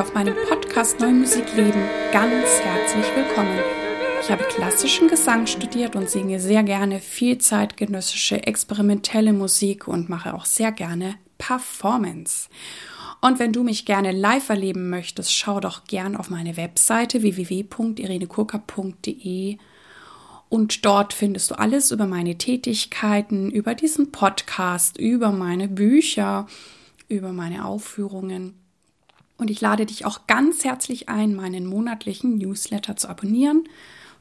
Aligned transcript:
auf 0.00 0.14
meinem 0.14 0.34
Podcast 0.48 0.98
Neue 0.98 1.12
Musik 1.12 1.54
leben 1.54 1.82
ganz 2.10 2.48
herzlich 2.62 3.04
willkommen. 3.14 3.58
Ich 4.22 4.30
habe 4.30 4.44
klassischen 4.44 5.08
Gesang 5.08 5.46
studiert 5.46 5.94
und 5.94 6.08
singe 6.08 6.40
sehr 6.40 6.62
gerne 6.62 7.00
viel 7.00 7.36
zeitgenössische 7.36 8.46
experimentelle 8.46 9.34
Musik 9.34 9.86
und 9.86 10.08
mache 10.08 10.32
auch 10.32 10.46
sehr 10.46 10.72
gerne 10.72 11.16
Performance. 11.36 12.48
Und 13.20 13.38
wenn 13.38 13.52
du 13.52 13.62
mich 13.62 13.84
gerne 13.84 14.12
live 14.12 14.48
erleben 14.48 14.88
möchtest, 14.88 15.34
schau 15.34 15.60
doch 15.60 15.84
gern 15.84 16.16
auf 16.16 16.30
meine 16.30 16.56
Webseite 16.56 17.20
www.irenekurka.de 17.20 19.58
und 20.48 20.86
dort 20.86 21.12
findest 21.12 21.50
du 21.50 21.58
alles 21.58 21.90
über 21.90 22.06
meine 22.06 22.38
Tätigkeiten, 22.38 23.50
über 23.50 23.74
diesen 23.74 24.12
Podcast, 24.12 24.96
über 24.96 25.30
meine 25.30 25.68
Bücher, 25.68 26.46
über 27.06 27.34
meine 27.34 27.66
Aufführungen. 27.66 28.59
Und 29.40 29.50
ich 29.50 29.62
lade 29.62 29.86
dich 29.86 30.04
auch 30.04 30.26
ganz 30.26 30.64
herzlich 30.64 31.08
ein, 31.08 31.34
meinen 31.34 31.64
monatlichen 31.64 32.36
Newsletter 32.36 32.96
zu 32.96 33.08
abonnieren. 33.08 33.64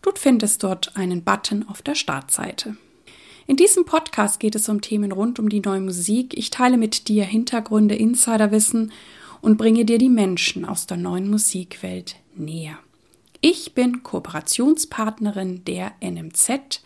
Du 0.01 0.11
findest 0.15 0.63
dort 0.63 0.95
einen 0.95 1.25
Button 1.25 1.67
auf 1.67 1.81
der 1.81 1.95
Startseite. 1.95 2.77
In 3.45 3.57
diesem 3.57 3.83
Podcast 3.83 4.39
geht 4.39 4.55
es 4.55 4.69
um 4.69 4.79
Themen 4.79 5.11
rund 5.11 5.37
um 5.37 5.49
die 5.49 5.59
neue 5.59 5.81
Musik. 5.81 6.37
Ich 6.37 6.51
teile 6.51 6.77
mit 6.77 7.09
dir 7.09 7.25
Hintergründe, 7.25 7.95
Insiderwissen 7.95 8.93
und 9.41 9.57
bringe 9.57 9.83
dir 9.83 9.97
die 9.97 10.07
Menschen 10.07 10.63
aus 10.63 10.87
der 10.87 10.95
neuen 10.95 11.29
Musikwelt 11.29 12.15
näher. 12.37 12.79
Ich 13.41 13.73
bin 13.73 14.03
Kooperationspartnerin 14.03 15.65
der 15.65 15.91
NMZ, 16.01 16.79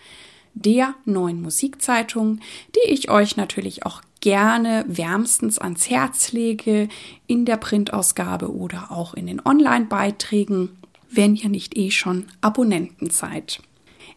der 0.55 0.96
neuen 1.05 1.40
Musikzeitung, 1.40 2.40
die 2.76 2.91
ich 2.91 3.12
euch 3.12 3.38
natürlich 3.38 3.85
auch 3.85 4.02
gerne 4.24 4.85
wärmstens 4.88 5.60
ans 5.60 5.90
Herz 5.90 6.32
lege 6.32 6.88
in 7.27 7.43
der 7.43 7.57
Printausgabe 7.57 8.55
oder 8.55 8.90
auch 8.90 9.16
in 9.16 9.27
den 9.27 9.46
Online-Beiträgen, 9.46 10.77
wenn 11.10 11.35
ihr 11.35 11.49
nicht 11.49 11.76
eh 11.76 11.91
schon 11.91 12.27
Abonnenten 12.40 13.10
seid. 13.10 13.62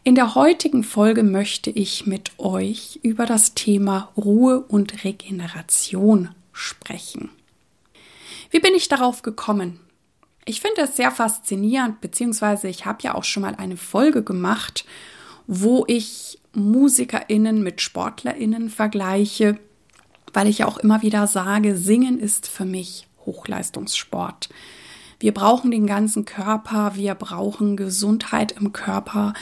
In 0.05 0.15
der 0.15 0.33
heutigen 0.33 0.85
Folge 0.85 1.23
möchte 1.23 1.69
ich 1.71 2.05
mit 2.05 2.31
euch 2.37 3.01
über 3.03 3.25
das 3.25 3.53
Thema 3.53 4.13
Ruhe 4.15 4.61
und 4.61 5.03
Regeneration 5.03 6.29
sprechen. 6.53 7.29
Wie 8.49 8.61
bin 8.61 8.75
ich 8.75 8.87
darauf 8.87 9.23
gekommen? 9.23 9.81
Ich 10.45 10.61
finde 10.61 10.83
es 10.83 10.95
sehr 10.95 11.11
faszinierend, 11.11 11.99
beziehungsweise 11.99 12.69
ich 12.69 12.85
habe 12.85 12.99
ja 13.01 13.13
auch 13.13 13.25
schon 13.25 13.43
mal 13.43 13.55
eine 13.55 13.75
Folge 13.75 14.23
gemacht, 14.23 14.85
wo 15.47 15.83
ich 15.85 16.39
MusikerInnen 16.53 17.61
mit 17.61 17.81
SportlerInnen 17.81 18.69
vergleiche, 18.69 19.59
weil 20.37 20.47
ich 20.47 20.59
ja 20.59 20.67
auch 20.67 20.77
immer 20.77 21.01
wieder 21.01 21.25
sage, 21.25 21.75
Singen 21.75 22.19
ist 22.19 22.47
für 22.47 22.63
mich 22.63 23.07
Hochleistungssport. 23.25 24.49
Wir 25.19 25.33
brauchen 25.33 25.71
den 25.71 25.87
ganzen 25.87 26.25
Körper, 26.25 26.91
wir 26.93 27.15
brauchen 27.15 27.75
Gesundheit 27.75 28.51
im 28.51 28.71
Körper, 28.71 29.33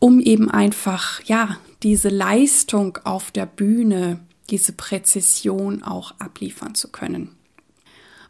um 0.00 0.20
eben 0.20 0.50
einfach, 0.50 1.22
ja, 1.22 1.56
diese 1.82 2.10
Leistung 2.10 2.98
auf 3.04 3.30
der 3.30 3.46
Bühne, 3.46 4.20
diese 4.50 4.74
Präzision 4.74 5.82
auch 5.82 6.12
abliefern 6.18 6.74
zu 6.74 6.88
können. 6.88 7.34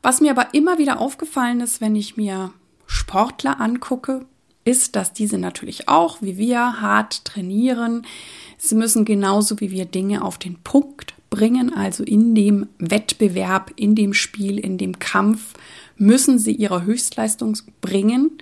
Was 0.02 0.20
mir 0.20 0.30
aber 0.30 0.54
immer 0.54 0.78
wieder 0.78 1.00
aufgefallen 1.00 1.60
ist, 1.60 1.80
wenn 1.80 1.96
ich 1.96 2.16
mir 2.16 2.52
Sportler 2.86 3.60
angucke, 3.60 4.24
ist, 4.64 4.94
dass 4.94 5.12
diese 5.12 5.36
natürlich 5.36 5.88
auch, 5.88 6.22
wie 6.22 6.38
wir, 6.38 6.80
hart 6.80 7.24
trainieren. 7.24 8.06
Sie 8.56 8.76
müssen 8.76 9.04
genauso 9.04 9.58
wie 9.58 9.72
wir 9.72 9.86
Dinge 9.86 10.22
auf 10.22 10.38
den 10.38 10.62
Punkt 10.62 11.14
bringen, 11.32 11.72
also 11.72 12.04
in 12.04 12.34
dem 12.34 12.68
Wettbewerb, 12.78 13.72
in 13.76 13.94
dem 13.94 14.12
Spiel, 14.12 14.58
in 14.58 14.76
dem 14.76 14.98
Kampf 14.98 15.54
müssen 15.96 16.38
sie 16.38 16.52
ihre 16.52 16.84
Höchstleistung 16.84 17.56
bringen. 17.80 18.38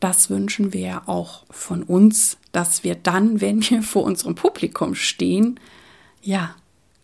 Das 0.00 0.28
wünschen 0.28 0.72
wir 0.72 0.80
ja 0.80 1.02
auch 1.06 1.44
von 1.50 1.84
uns, 1.84 2.36
dass 2.50 2.82
wir 2.82 2.96
dann, 2.96 3.40
wenn 3.40 3.62
wir 3.70 3.82
vor 3.82 4.02
unserem 4.02 4.34
Publikum 4.34 4.96
stehen, 4.96 5.60
ja, 6.20 6.56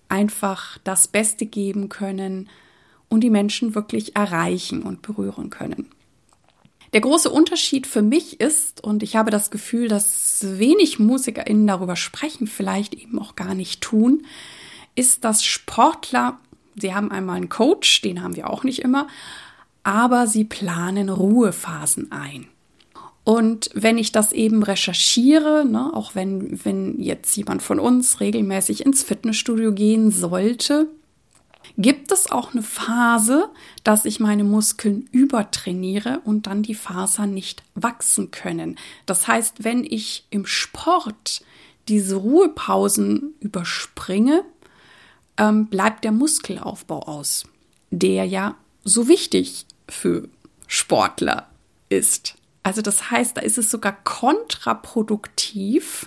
einfach 0.08 0.78
das 0.84 1.06
Beste 1.06 1.46
geben 1.46 1.88
können, 1.88 2.48
und 3.08 3.20
die 3.20 3.30
Menschen 3.30 3.74
wirklich 3.74 4.16
erreichen 4.16 4.82
und 4.82 5.02
berühren 5.02 5.50
können. 5.50 5.88
Der 6.92 7.00
große 7.00 7.30
Unterschied 7.30 7.86
für 7.86 8.02
mich 8.02 8.40
ist, 8.40 8.82
und 8.82 9.02
ich 9.02 9.16
habe 9.16 9.30
das 9.30 9.50
Gefühl, 9.50 9.88
dass 9.88 10.58
wenig 10.58 10.98
MusikerInnen 10.98 11.66
darüber 11.66 11.96
sprechen, 11.96 12.46
vielleicht 12.46 12.94
eben 12.94 13.18
auch 13.18 13.36
gar 13.36 13.54
nicht 13.54 13.80
tun, 13.82 14.26
ist, 14.98 15.24
dass 15.24 15.44
Sportler, 15.44 16.38
sie 16.76 16.94
haben 16.94 17.10
einmal 17.10 17.36
einen 17.36 17.48
Coach, 17.48 18.02
den 18.02 18.22
haben 18.22 18.36
wir 18.36 18.50
auch 18.50 18.64
nicht 18.64 18.80
immer, 18.80 19.06
aber 19.82 20.26
sie 20.26 20.44
planen 20.44 21.08
Ruhephasen 21.08 22.12
ein. 22.12 22.48
Und 23.24 23.70
wenn 23.74 23.98
ich 23.98 24.10
das 24.10 24.32
eben 24.32 24.62
recherchiere, 24.62 25.64
ne, 25.66 25.92
auch 25.94 26.14
wenn, 26.14 26.64
wenn 26.64 26.98
jetzt 26.98 27.36
jemand 27.36 27.62
von 27.62 27.78
uns 27.78 28.20
regelmäßig 28.20 28.86
ins 28.86 29.02
Fitnessstudio 29.02 29.72
gehen 29.72 30.10
sollte, 30.10 30.88
gibt 31.76 32.10
es 32.10 32.30
auch 32.30 32.52
eine 32.52 32.62
Phase, 32.62 33.50
dass 33.84 34.04
ich 34.04 34.18
meine 34.18 34.44
Muskeln 34.44 35.08
übertrainiere 35.12 36.20
und 36.24 36.46
dann 36.46 36.62
die 36.62 36.74
Fasern 36.74 37.34
nicht 37.34 37.62
wachsen 37.74 38.30
können. 38.30 38.76
Das 39.06 39.28
heißt, 39.28 39.62
wenn 39.62 39.84
ich 39.84 40.26
im 40.30 40.46
Sport 40.46 41.42
diese 41.88 42.16
Ruhepausen 42.16 43.34
überspringe, 43.40 44.44
ähm, 45.38 45.66
bleibt 45.66 46.04
der 46.04 46.12
Muskelaufbau 46.12 47.00
aus, 47.00 47.44
der 47.90 48.24
ja 48.24 48.56
so 48.84 49.08
wichtig 49.08 49.66
für 49.88 50.28
Sportler 50.66 51.48
ist. 51.88 52.34
Also 52.62 52.82
das 52.82 53.10
heißt, 53.10 53.36
da 53.36 53.40
ist 53.40 53.56
es 53.56 53.70
sogar 53.70 53.96
kontraproduktiv 54.04 56.06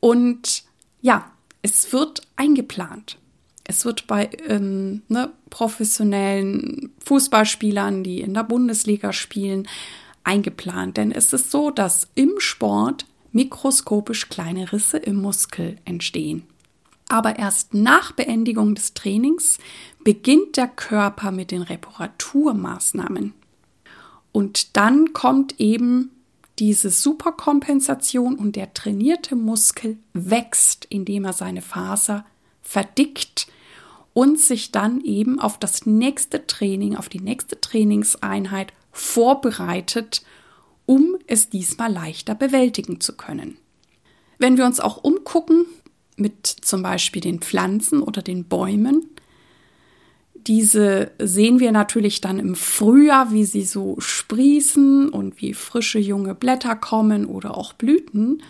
und 0.00 0.64
ja, 1.00 1.30
es 1.62 1.92
wird 1.92 2.22
eingeplant. 2.36 3.18
Es 3.64 3.84
wird 3.84 4.06
bei 4.06 4.30
ähm, 4.46 5.02
ne, 5.08 5.32
professionellen 5.50 6.92
Fußballspielern, 7.04 8.04
die 8.04 8.20
in 8.20 8.34
der 8.34 8.44
Bundesliga 8.44 9.12
spielen, 9.12 9.66
eingeplant. 10.22 10.96
Denn 10.96 11.10
es 11.10 11.32
ist 11.32 11.50
so, 11.50 11.72
dass 11.72 12.06
im 12.14 12.34
Sport 12.38 13.06
mikroskopisch 13.32 14.28
kleine 14.28 14.72
Risse 14.72 14.98
im 14.98 15.16
Muskel 15.16 15.78
entstehen. 15.84 16.44
Aber 17.08 17.38
erst 17.38 17.72
nach 17.72 18.12
Beendigung 18.12 18.74
des 18.74 18.94
Trainings 18.94 19.58
beginnt 20.02 20.56
der 20.56 20.68
Körper 20.68 21.30
mit 21.30 21.50
den 21.50 21.62
Reparaturmaßnahmen. 21.62 23.32
Und 24.32 24.76
dann 24.76 25.12
kommt 25.12 25.60
eben 25.60 26.10
diese 26.58 26.90
Superkompensation 26.90 28.36
und 28.36 28.56
der 28.56 28.74
trainierte 28.74 29.36
Muskel 29.36 29.98
wächst, 30.14 30.86
indem 30.86 31.24
er 31.24 31.32
seine 31.32 31.62
Faser 31.62 32.24
verdickt 32.62 33.46
und 34.14 34.40
sich 34.40 34.72
dann 34.72 35.00
eben 35.02 35.38
auf 35.38 35.58
das 35.58 35.86
nächste 35.86 36.46
Training, 36.46 36.96
auf 36.96 37.08
die 37.08 37.20
nächste 37.20 37.60
Trainingseinheit 37.60 38.72
vorbereitet, 38.90 40.22
um 40.86 41.16
es 41.26 41.50
diesmal 41.50 41.92
leichter 41.92 42.34
bewältigen 42.34 43.00
zu 43.00 43.16
können. 43.16 43.58
Wenn 44.38 44.56
wir 44.56 44.64
uns 44.64 44.80
auch 44.80 45.04
umgucken 45.04 45.66
mit 46.16 46.46
zum 46.46 46.82
Beispiel 46.82 47.20
den 47.20 47.40
Pflanzen 47.40 48.02
oder 48.02 48.22
den 48.22 48.44
Bäumen, 48.44 49.06
diese 50.34 51.10
sehen 51.18 51.58
wir 51.58 51.72
natürlich 51.72 52.20
dann 52.20 52.38
im 52.38 52.54
Frühjahr, 52.54 53.32
wie 53.32 53.44
sie 53.44 53.64
so 53.64 53.96
sprießen 53.98 55.08
und 55.08 55.40
wie 55.40 55.54
frische 55.54 55.98
junge 55.98 56.34
Blätter 56.34 56.76
kommen 56.76 57.26
oder 57.26 57.56
auch 57.56 57.72
Blüten. 57.72 58.42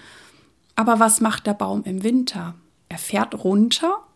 Aber 0.75 1.01
was 1.01 1.23
macht 1.23 1.47
der 1.47 1.55
Baum 1.55 1.85
im 1.85 2.03
Winter? 2.03 2.55
Er 2.91 2.99
fährt 2.99 3.43
runter 3.43 4.07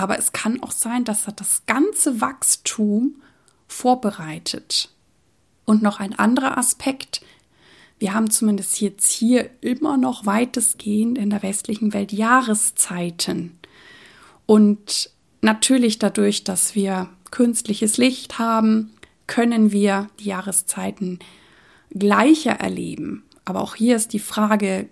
aber 0.00 0.18
es 0.18 0.32
kann 0.32 0.62
auch 0.62 0.70
sein, 0.70 1.04
dass 1.04 1.26
er 1.26 1.34
das 1.34 1.66
ganze 1.66 2.22
Wachstum 2.22 3.16
vorbereitet. 3.68 4.88
Und 5.66 5.82
noch 5.82 6.00
ein 6.00 6.18
anderer 6.18 6.56
Aspekt. 6.56 7.20
Wir 8.00 8.14
haben 8.14 8.30
zumindest 8.30 8.80
jetzt 8.80 9.12
hier 9.12 9.48
immer 9.60 9.96
noch 9.96 10.26
weitestgehend 10.26 11.16
in 11.16 11.30
der 11.30 11.44
westlichen 11.44 11.92
Welt 11.92 12.10
Jahreszeiten. 12.10 13.56
Und 14.46 15.10
natürlich 15.42 16.00
dadurch, 16.00 16.42
dass 16.42 16.74
wir 16.74 17.08
künstliches 17.30 17.96
Licht 17.96 18.40
haben, 18.40 18.90
können 19.28 19.70
wir 19.70 20.08
die 20.18 20.24
Jahreszeiten 20.24 21.20
gleicher 21.90 22.52
erleben. 22.52 23.22
Aber 23.44 23.60
auch 23.60 23.76
hier 23.76 23.94
ist 23.94 24.12
die 24.12 24.18
Frage, 24.18 24.88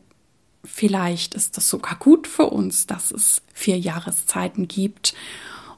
Vielleicht 0.64 1.34
ist 1.34 1.56
das 1.56 1.68
sogar 1.68 1.96
gut 1.96 2.26
für 2.26 2.46
uns, 2.46 2.86
dass 2.86 3.10
es 3.10 3.42
vier 3.54 3.78
Jahreszeiten 3.78 4.68
gibt 4.68 5.14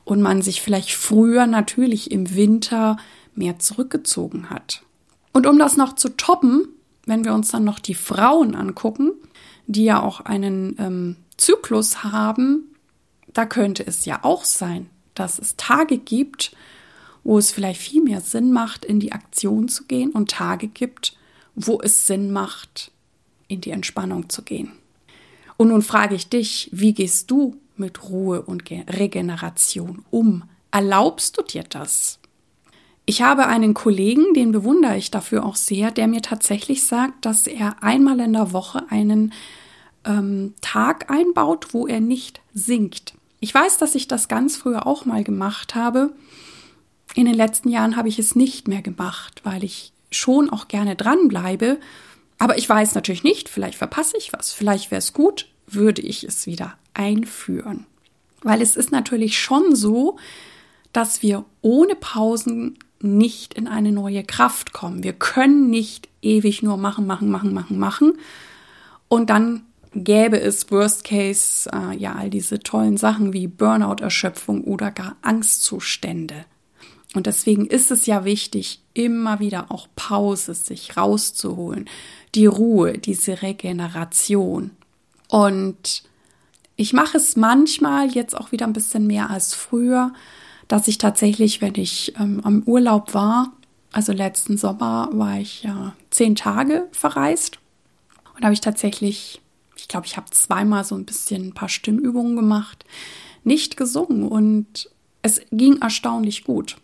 und 0.05 0.23
man 0.23 0.43
sich 0.43 0.63
vielleicht 0.63 0.93
früher 0.93 1.47
natürlich 1.47 2.11
im 2.11 2.35
Winter 2.35 2.97
mehr 3.35 3.59
zurückgezogen 3.59 4.51
hat. 4.51 4.83
Und 5.33 5.47
um 5.47 5.59
das 5.59 5.77
noch 5.77 5.95
zu 5.95 6.17
toppen, 6.17 6.67
wenn 7.07 7.25
wir 7.25 7.35
uns 7.35 7.51
dann 7.51 7.65
noch 7.65 7.79
die 7.79 7.95
Frauen 7.95 8.55
angucken, 8.55 9.13
die 9.67 9.85
ja 9.85 10.03
auch 10.03 10.21
einen 10.21 10.77
ähm, 10.79 11.17
Zyklus 11.37 12.05
haben, 12.05 12.75
da 13.33 13.47
könnte 13.47 13.87
es 13.87 14.05
ja 14.05 14.21
auch 14.23 14.45
sein, 14.45 14.91
dass 15.15 15.39
es 15.39 15.57
Tage 15.57 15.99
gibt, 15.99 16.55
wo 17.25 17.39
es 17.39 17.53
vielleicht 17.53 17.81
viel 17.81 18.03
mehr 18.03 18.21
Sinn 18.21 18.53
macht, 18.53 18.85
in 18.85 19.01
die 19.01 19.13
Aktion 19.13 19.69
zu 19.69 19.85
gehen 19.85 20.11
und 20.11 20.31
Tage 20.31 20.69
gibt, 20.69 21.17
wo 21.55 21.81
es 21.81 22.07
Sinn 22.07 22.33
macht, 22.33 22.91
in 23.49 23.61
die 23.61 23.71
Entspannung 23.71 24.29
zu 24.29 24.43
gehen. 24.43 24.73
Und 25.57 25.69
nun 25.69 25.83
frage 25.83 26.15
ich 26.15 26.29
dich, 26.29 26.71
wie 26.73 26.95
gehst 26.95 27.31
du 27.31 27.57
mit 27.77 28.09
Ruhe 28.09 28.43
und 28.43 28.71
Regeneration 28.71 30.05
um? 30.11 30.45
Erlaubst 30.71 31.37
du 31.37 31.43
dir 31.43 31.65
das? 31.65 32.19
Ich 33.11 33.23
habe 33.23 33.49
einen 33.49 33.75
Kollegen, 33.75 34.35
den 34.35 34.53
bewundere 34.53 34.97
ich 34.97 35.11
dafür 35.11 35.45
auch 35.45 35.57
sehr, 35.57 35.91
der 35.91 36.07
mir 36.07 36.23
tatsächlich 36.23 36.85
sagt, 36.85 37.27
dass 37.27 37.49
er 37.49 37.83
einmal 37.83 38.21
in 38.21 38.35
der 38.35 38.53
Woche 38.53 38.85
einen 38.89 39.33
ähm, 40.05 40.55
Tag 40.61 41.11
einbaut, 41.11 41.75
wo 41.75 41.89
er 41.89 41.99
nicht 41.99 42.41
singt. 42.55 43.15
Ich 43.41 43.53
weiß, 43.53 43.79
dass 43.79 43.97
ich 43.97 44.07
das 44.07 44.29
ganz 44.29 44.57
früher 44.57 44.87
auch 44.87 45.07
mal 45.07 45.25
gemacht 45.25 45.75
habe. 45.75 46.13
In 47.17 47.25
den 47.25 47.35
letzten 47.35 47.69
Jahren 47.69 47.97
habe 47.97 48.07
ich 48.07 48.21
es 48.21 48.37
nicht 48.37 48.69
mehr 48.69 48.81
gemacht, 48.81 49.41
weil 49.43 49.65
ich 49.65 49.93
schon 50.13 50.49
auch 50.49 50.69
gerne 50.69 50.95
dranbleibe. 50.95 51.81
Aber 52.39 52.59
ich 52.59 52.69
weiß 52.69 52.95
natürlich 52.95 53.25
nicht, 53.25 53.49
vielleicht 53.49 53.77
verpasse 53.77 54.19
ich 54.19 54.33
was, 54.33 54.53
vielleicht 54.53 54.93
wäre 54.93 55.01
es 55.01 55.13
gut, 55.13 55.49
würde 55.67 56.01
ich 56.01 56.23
es 56.23 56.47
wieder 56.47 56.79
einführen. 56.95 57.87
Weil 58.43 58.63
es 58.63 58.77
ist 58.77 58.93
natürlich 58.93 59.37
schon 59.41 59.75
so, 59.75 60.17
dass 60.93 61.23
wir 61.23 61.45
ohne 61.61 61.97
Pausen 61.97 62.79
nicht 63.03 63.55
in 63.55 63.67
eine 63.67 63.93
neue 63.93 64.23
Kraft 64.25 64.73
kommen. 64.73 65.03
Wir 65.03 65.13
können 65.13 65.71
nicht 65.71 66.09
ewig 66.23 66.63
nur 66.63 66.77
machen, 66.77 67.07
machen, 67.07 67.31
machen, 67.31 67.53
machen, 67.53 67.79
machen. 67.79 68.19
Und 69.09 69.31
dann 69.31 69.63
gäbe 69.95 70.41
es 70.41 70.71
Worst 70.71 71.05
Case, 71.05 71.69
äh, 71.73 71.97
ja, 71.97 72.15
all 72.15 72.31
diese 72.31 72.61
tollen 72.61 72.97
Sachen 72.97 73.33
wie 73.33 73.47
Burnout, 73.47 74.03
Erschöpfung 74.03 74.65
oder 74.65 74.91
gar 74.91 75.17
Angstzustände. 75.23 76.45
Und 77.15 77.27
deswegen 77.27 77.67
ist 77.67 77.91
es 77.91 78.07
ja 78.07 78.25
wichtig, 78.25 78.81
immer 78.95 79.41
wieder 79.41 79.73
auch 79.73 79.89
Pause 79.97 80.55
sich 80.55 80.97
rauszuholen, 80.97 81.89
die 82.37 82.47
Ruhe, 82.47 82.99
diese 82.99 83.43
Regeneration. 83.43 84.71
Und 85.29 86.05
ich 86.77 86.93
mache 86.93 87.19
es 87.19 87.35
manchmal 87.35 88.11
jetzt 88.11 88.37
auch 88.37 88.53
wieder 88.53 88.67
ein 88.67 88.73
bisschen 88.73 89.07
mehr 89.07 89.31
als 89.31 89.55
früher, 89.55 90.13
dass 90.71 90.87
ich 90.87 90.99
tatsächlich, 90.99 91.61
wenn 91.61 91.75
ich 91.75 92.15
ähm, 92.21 92.41
am 92.45 92.63
Urlaub 92.63 93.13
war, 93.13 93.53
also 93.91 94.13
letzten 94.13 94.57
Sommer 94.57 95.09
war 95.11 95.41
ich 95.41 95.65
ja 95.65 95.95
zehn 96.11 96.37
Tage 96.37 96.87
verreist 96.93 97.59
und 98.37 98.45
habe 98.45 98.55
ich 98.55 98.61
tatsächlich, 98.61 99.43
ich 99.75 99.89
glaube, 99.89 100.07
ich 100.07 100.17
habe 100.17 100.31
zweimal 100.31 100.85
so 100.85 100.95
ein 100.95 101.07
bisschen 101.07 101.49
ein 101.49 101.55
paar 101.55 101.69
Stimmübungen 101.69 102.37
gemacht, 102.37 102.85
nicht 103.43 103.77
gesungen 103.77 104.29
und 104.29 104.89
es 105.23 105.41
ging 105.51 105.79
erstaunlich 105.83 106.45
gut. 106.45 106.77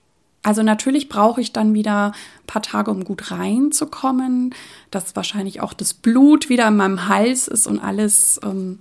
Also 0.42 0.64
natürlich 0.64 1.08
brauche 1.08 1.40
ich 1.40 1.52
dann 1.52 1.72
wieder 1.72 2.06
ein 2.06 2.46
paar 2.48 2.62
Tage, 2.62 2.90
um 2.90 3.04
gut 3.04 3.30
reinzukommen, 3.30 4.52
dass 4.90 5.14
wahrscheinlich 5.14 5.60
auch 5.60 5.72
das 5.72 5.94
Blut 5.94 6.48
wieder 6.48 6.66
in 6.66 6.76
meinem 6.76 7.06
Hals 7.06 7.46
ist 7.46 7.68
und 7.68 7.78
alles 7.78 8.40
ähm, 8.42 8.80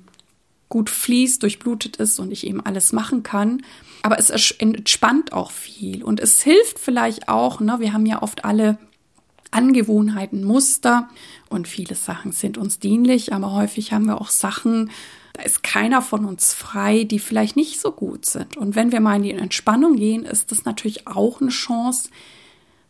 gut 0.75 0.89
fließt, 0.89 1.41
durchblutet 1.41 1.95
ist 1.95 2.19
und 2.19 2.31
ich 2.31 2.45
eben 2.45 2.59
alles 2.59 2.91
machen 2.91 3.23
kann. 3.23 3.63
Aber 4.01 4.19
es 4.19 4.29
entspannt 4.29 5.31
auch 5.31 5.51
viel 5.51 6.03
und 6.03 6.19
es 6.19 6.41
hilft 6.41 6.79
vielleicht 6.79 7.29
auch, 7.29 7.61
ne, 7.61 7.77
wir 7.79 7.93
haben 7.93 8.05
ja 8.05 8.21
oft 8.21 8.43
alle 8.43 8.77
Angewohnheiten, 9.51 10.43
Muster 10.43 11.07
und 11.47 11.69
viele 11.69 11.95
Sachen 11.95 12.33
sind 12.33 12.57
uns 12.57 12.77
dienlich, 12.77 13.31
aber 13.31 13.53
häufig 13.53 13.93
haben 13.93 14.05
wir 14.05 14.19
auch 14.19 14.27
Sachen, 14.27 14.91
da 15.31 15.43
ist 15.43 15.63
keiner 15.63 16.01
von 16.01 16.25
uns 16.25 16.53
frei, 16.53 17.05
die 17.05 17.19
vielleicht 17.19 17.55
nicht 17.55 17.79
so 17.79 17.93
gut 17.93 18.25
sind. 18.25 18.57
Und 18.57 18.75
wenn 18.75 18.91
wir 18.91 18.99
mal 18.99 19.15
in 19.15 19.23
die 19.23 19.31
Entspannung 19.31 19.95
gehen, 19.95 20.25
ist 20.25 20.51
das 20.51 20.65
natürlich 20.65 21.07
auch 21.07 21.39
eine 21.39 21.51
Chance, 21.51 22.09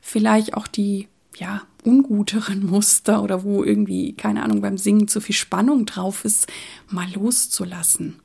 vielleicht 0.01 0.55
auch 0.55 0.65
die 0.65 1.07
ja, 1.37 1.61
unguteren 1.83 2.65
Muster 2.65 3.21
oder 3.21 3.43
wo 3.43 3.63
irgendwie, 3.63 4.13
keine 4.13 4.43
Ahnung, 4.43 4.61
beim 4.61 4.77
Singen 4.77 5.07
zu 5.07 5.21
viel 5.21 5.35
Spannung 5.35 5.85
drauf 5.85 6.25
ist, 6.25 6.47
mal 6.89 7.07
loszulassen. 7.13 8.19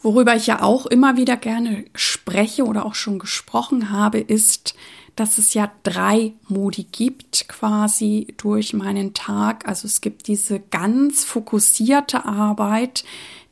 Worüber 0.00 0.36
ich 0.36 0.46
ja 0.46 0.62
auch 0.62 0.86
immer 0.86 1.16
wieder 1.16 1.36
gerne 1.36 1.84
spreche 1.94 2.64
oder 2.64 2.86
auch 2.86 2.94
schon 2.94 3.18
gesprochen 3.18 3.90
habe, 3.90 4.18
ist, 4.20 4.74
dass 5.16 5.38
es 5.38 5.54
ja 5.54 5.72
drei 5.82 6.34
Modi 6.46 6.84
gibt 6.84 7.48
quasi 7.48 8.28
durch 8.36 8.74
meinen 8.74 9.14
Tag. 9.14 9.66
Also 9.66 9.86
es 9.86 10.00
gibt 10.00 10.28
diese 10.28 10.60
ganz 10.60 11.24
fokussierte 11.24 12.24
Arbeit, 12.26 13.04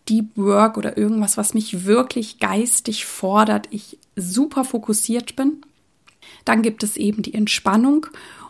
Deep 0.08 0.36
Work 0.36 0.76
oder 0.76 0.98
irgendwas, 0.98 1.38
was 1.38 1.54
mich 1.54 1.86
wirklich 1.86 2.38
geistig 2.38 3.06
fordert, 3.06 3.68
ich 3.70 3.98
super 4.14 4.64
fokussiert 4.64 5.34
bin. 5.34 5.62
Dann 6.44 6.60
gibt 6.62 6.82
es 6.82 6.98
eben 6.98 7.22
die 7.22 7.34
Entspannung 7.34 8.06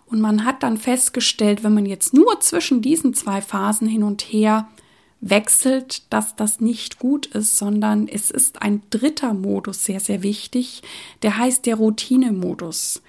und 0.06 0.20
man 0.20 0.44
hat 0.44 0.62
dann 0.62 0.76
festgestellt, 0.76 1.64
wenn 1.64 1.74
man 1.74 1.86
jetzt 1.86 2.14
nur 2.14 2.40
zwischen 2.40 2.82
diesen 2.82 3.14
zwei 3.14 3.40
Phasen 3.40 3.88
hin 3.88 4.02
und 4.02 4.22
her 4.22 4.68
wechselt, 5.20 6.02
dass 6.12 6.36
das 6.36 6.60
nicht 6.60 6.98
gut 6.98 7.26
ist, 7.26 7.56
sondern 7.56 8.08
es 8.08 8.30
ist 8.30 8.60
ein 8.60 8.82
dritter 8.90 9.32
Modus 9.32 9.84
sehr, 9.84 10.00
sehr 10.00 10.22
wichtig, 10.22 10.82
der 11.22 11.38
heißt 11.38 11.64
der 11.64 11.76
Routinemodus. 11.76 13.02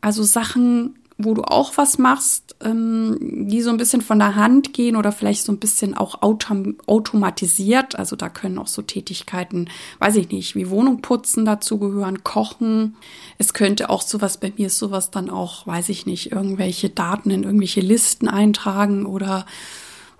Also 0.00 0.22
Sachen 0.22 0.98
wo 1.24 1.34
du 1.34 1.42
auch 1.42 1.76
was 1.76 1.98
machst, 1.98 2.56
ähm, 2.62 3.16
die 3.48 3.62
so 3.62 3.70
ein 3.70 3.76
bisschen 3.76 4.00
von 4.00 4.18
der 4.18 4.34
Hand 4.34 4.72
gehen 4.72 4.96
oder 4.96 5.12
vielleicht 5.12 5.44
so 5.44 5.52
ein 5.52 5.58
bisschen 5.58 5.96
auch 5.96 6.22
autom 6.22 6.76
automatisiert. 6.86 7.98
Also 7.98 8.16
da 8.16 8.28
können 8.28 8.58
auch 8.58 8.66
so 8.66 8.82
Tätigkeiten, 8.82 9.68
weiß 9.98 10.16
ich 10.16 10.30
nicht, 10.30 10.54
wie 10.56 10.70
Wohnung 10.70 11.02
putzen 11.02 11.44
dazugehören, 11.44 12.24
kochen. 12.24 12.96
Es 13.38 13.54
könnte 13.54 13.90
auch 13.90 14.02
sowas, 14.02 14.38
bei 14.38 14.52
mir 14.56 14.66
ist 14.66 14.78
sowas 14.78 15.10
dann 15.10 15.30
auch, 15.30 15.66
weiß 15.66 15.88
ich 15.88 16.06
nicht, 16.06 16.32
irgendwelche 16.32 16.90
Daten 16.90 17.30
in 17.30 17.44
irgendwelche 17.44 17.80
Listen 17.80 18.28
eintragen 18.28 19.06
oder 19.06 19.46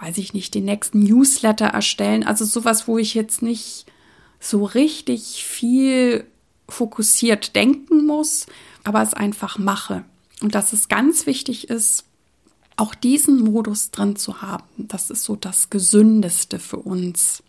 weiß 0.01 0.19
ich 0.19 0.33
nicht, 0.33 0.55
den 0.55 0.65
nächsten 0.65 1.03
Newsletter 1.03 1.67
erstellen. 1.67 2.25
Also 2.25 2.45
sowas, 2.45 2.89
wo 2.89 2.99
ich 2.99 3.15
jetzt 3.15 3.43
nicht 3.43 3.87
so 4.41 4.65
richtig 4.65 5.45
viel 5.45 6.25
fokussiert 6.69 7.55
denken 7.55 8.07
muss, 8.07 8.47
aber 8.85 9.03
es 9.03 9.15
einfach 9.15 9.59
mache. 9.59 10.05
Und 10.43 10.55
dass 10.55 10.73
es 10.73 10.89
ganz 10.89 11.27
wichtig 11.27 11.69
ist, 11.69 12.05
auch 12.77 12.95
diesen 12.95 13.41
Modus 13.41 13.91
drin 13.91 14.17
zu 14.17 14.41
haben. 14.41 14.65
Das 14.79 15.11
ist 15.11 15.25
so 15.25 15.37
das 15.37 15.71
Gesündeste 15.71 16.59
für 16.59 16.79
uns. 16.79 17.43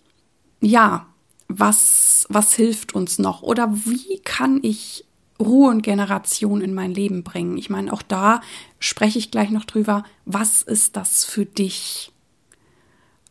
Ja, 0.60 1.08
was, 1.48 2.26
was 2.30 2.54
hilft 2.54 2.94
uns 2.94 3.18
noch? 3.18 3.42
Oder 3.42 3.74
wie 3.86 4.20
kann 4.20 4.60
ich 4.62 5.06
Ruhe 5.40 5.70
und 5.70 5.82
Generation 5.82 6.62
in 6.62 6.74
mein 6.74 6.94
Leben 6.94 7.24
bringen? 7.24 7.58
Ich 7.58 7.70
meine, 7.70 7.94
auch 7.94 8.02
da 8.02 8.42
spreche 8.80 9.20
ich 9.20 9.32
gleich 9.32 9.50
noch 9.50 9.66
drüber. 9.66 10.04
Was 10.26 10.62
ist 10.62 10.98
das 10.98 11.24
für 11.24 11.46
dich? 11.46 12.12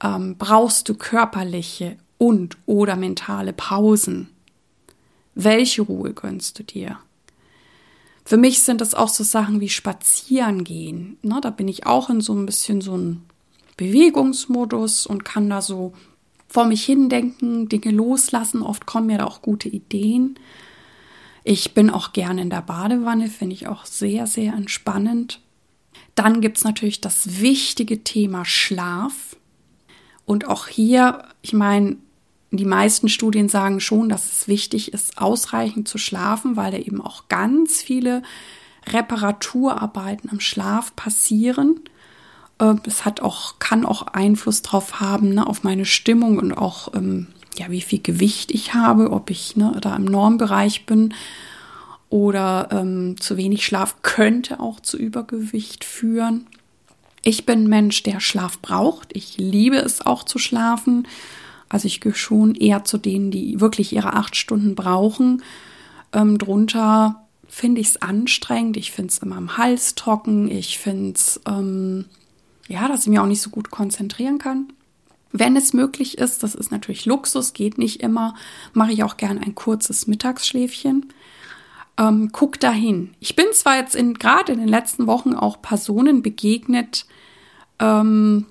Ähm, 0.02 0.37
brauchst 0.38 0.88
du 0.88 0.95
körperliche 0.95 1.99
und 2.19 2.57
oder 2.67 2.97
mentale 2.97 3.52
Pausen? 3.52 4.31
Welche 5.35 5.83
Ruhe 5.83 6.14
gönnst 6.14 6.59
du 6.59 6.64
dir? 6.64 6.99
Für 8.25 8.37
mich 8.37 8.62
sind 8.62 8.81
das 8.81 8.95
auch 8.95 9.09
so 9.09 9.25
Sachen 9.25 9.61
wie 9.61 9.69
Spazieren 9.69 10.65
gehen. 10.65 11.19
Ne, 11.23 11.41
da 11.41 11.50
bin 11.50 11.69
ich 11.69 11.87
auch 11.87 12.11
in 12.11 12.21
so 12.21 12.35
ein 12.35 12.47
bisschen 12.47 12.81
so 12.81 12.97
ein 12.97 13.23
Bewegungsmodus 13.77 15.07
und 15.07 15.25
kann 15.25 15.49
da 15.49 15.62
so 15.62 15.93
vor 16.49 16.67
mich 16.67 16.85
hindenken, 16.85 17.69
Dinge 17.69 17.93
loslassen. 17.93 18.62
Oft 18.62 18.87
kommen 18.87 19.07
mir 19.07 19.19
da 19.19 19.25
auch 19.25 19.41
gute 19.41 19.69
Ideen. 19.69 20.39
Ich 21.45 21.75
bin 21.75 21.91
auch 21.91 22.12
gerne 22.12 22.43
in 22.43 22.50
der 22.50 22.62
Badewanne, 22.62 23.29
finde 23.29 23.55
ich 23.55 23.69
auch 23.69 23.87
sehr, 23.87 24.27
sehr 24.27 24.53
entspannend. 24.53 25.41
Dann 26.15 26.41
gibt 26.41 26.59
es 26.59 26.65
natürlich 26.65 27.00
das 27.00 27.41
wichtige 27.41 28.05
Thema 28.05 28.45
Schlaf. 28.45 29.37
Und 30.27 30.47
auch 30.47 30.67
hier, 30.67 31.25
ich 31.41 31.53
meine, 31.53 31.97
die 32.59 32.64
meisten 32.64 33.09
Studien 33.09 33.49
sagen 33.49 33.80
schon, 33.80 34.09
dass 34.09 34.33
es 34.33 34.49
wichtig 34.49 34.92
ist, 34.92 35.19
ausreichend 35.19 35.87
zu 35.88 35.99
schlafen, 35.99 36.57
weil 36.57 36.73
da 36.73 36.78
eben 36.78 37.00
auch 37.00 37.28
ganz 37.28 37.80
viele 37.80 38.23
Reparaturarbeiten 38.87 40.30
am 40.30 40.40
Schlaf 40.40 40.95
passieren. 40.97 41.80
Ähm, 42.61 42.80
es 42.87 43.04
hat 43.04 43.21
auch, 43.21 43.59
kann 43.59 43.87
auch 43.87 44.09
Einfluss 44.09 44.62
drauf 44.62 45.00
haben, 45.00 45.35
ne, 45.35 45.47
auf 45.47 45.62
meine 45.62 45.85
Stimmung 45.85 46.38
und 46.38 46.52
auch, 46.52 46.92
ähm, 46.95 47.28
ja, 47.57 47.71
wie 47.71 47.83
viel 47.83 48.00
Gewicht 48.00 48.50
ich 48.50 48.75
habe, 48.75 49.12
ob 49.12 49.30
ich 49.30 49.57
ne, 49.57 49.76
da 49.80 49.95
im 49.95 50.04
Normbereich 50.04 50.87
bin 50.87 51.14
oder 52.09 52.69
ähm, 52.73 53.16
zu 53.21 53.37
wenig 53.37 53.64
Schlaf 53.64 54.02
könnte 54.02 54.59
auch 54.59 54.80
zu 54.80 54.97
Übergewicht 54.99 55.85
führen. 55.85 56.47
Ich 57.23 57.47
bin 57.47 57.69
Mensch, 57.69 58.02
der 58.02 58.19
Schlaf 58.19 58.59
braucht. 58.59 59.11
Ich 59.12 59.37
liebe 59.37 59.76
es 59.76 60.04
auch 60.04 60.25
zu 60.25 60.38
schlafen. 60.38 61.07
Also 61.71 61.87
ich 61.87 62.00
gehöre 62.00 62.17
schon 62.17 62.55
eher 62.55 62.85
zu 62.85 62.99
denen, 62.99 63.31
die 63.31 63.61
wirklich 63.61 63.95
ihre 63.95 64.12
acht 64.12 64.37
Stunden 64.37 64.75
brauchen. 64.75 65.43
Ähm, 66.12 66.37
drunter 66.37 67.25
finde 67.49 67.81
ich 67.81 67.89
es 67.89 68.03
anstrengend. 68.03 68.77
Ich 68.77 68.93
finde 68.93 69.09
es 69.09 69.19
immer 69.19 69.37
am 69.37 69.57
Hals 69.57 69.95
trocken. 69.95 70.50
Ich 70.50 70.79
finde 70.79 71.12
es, 71.15 71.41
ähm, 71.47 72.05
ja, 72.69 72.89
dass 72.89 73.03
ich 73.03 73.09
mich 73.09 73.19
auch 73.19 73.27
nicht 73.27 73.41
so 73.41 73.50
gut 73.50 73.71
konzentrieren 73.71 74.39
kann. 74.39 74.73
Wenn 75.33 75.57
es 75.57 75.73
möglich 75.73 76.19
ist, 76.19 76.43
das 76.43 76.57
ist 76.57 76.73
natürlich 76.73 77.07
Luxus, 77.07 77.53
geht 77.53 77.79
nicht 77.79 78.03
immer, 78.03 78.35
mache 78.73 78.93
ich 78.93 79.05
auch 79.05 79.17
gern 79.17 79.39
ein 79.39 79.55
kurzes 79.55 80.09
Mittagsschläfchen. 80.09 81.12
ähm, 81.99 82.31
guck 82.33 82.59
dahin. 82.59 83.11
Ich 83.21 83.37
bin 83.37 83.47
zwar 83.53 83.77
jetzt 83.77 83.97
gerade 84.19 84.53
in 84.53 84.59
den 84.59 84.69
letzten 84.69 85.07
Wochen 85.07 85.35
auch 85.35 85.62
Personen 85.62 86.23
begegnet, 86.23 87.07
ähm, 87.79 88.47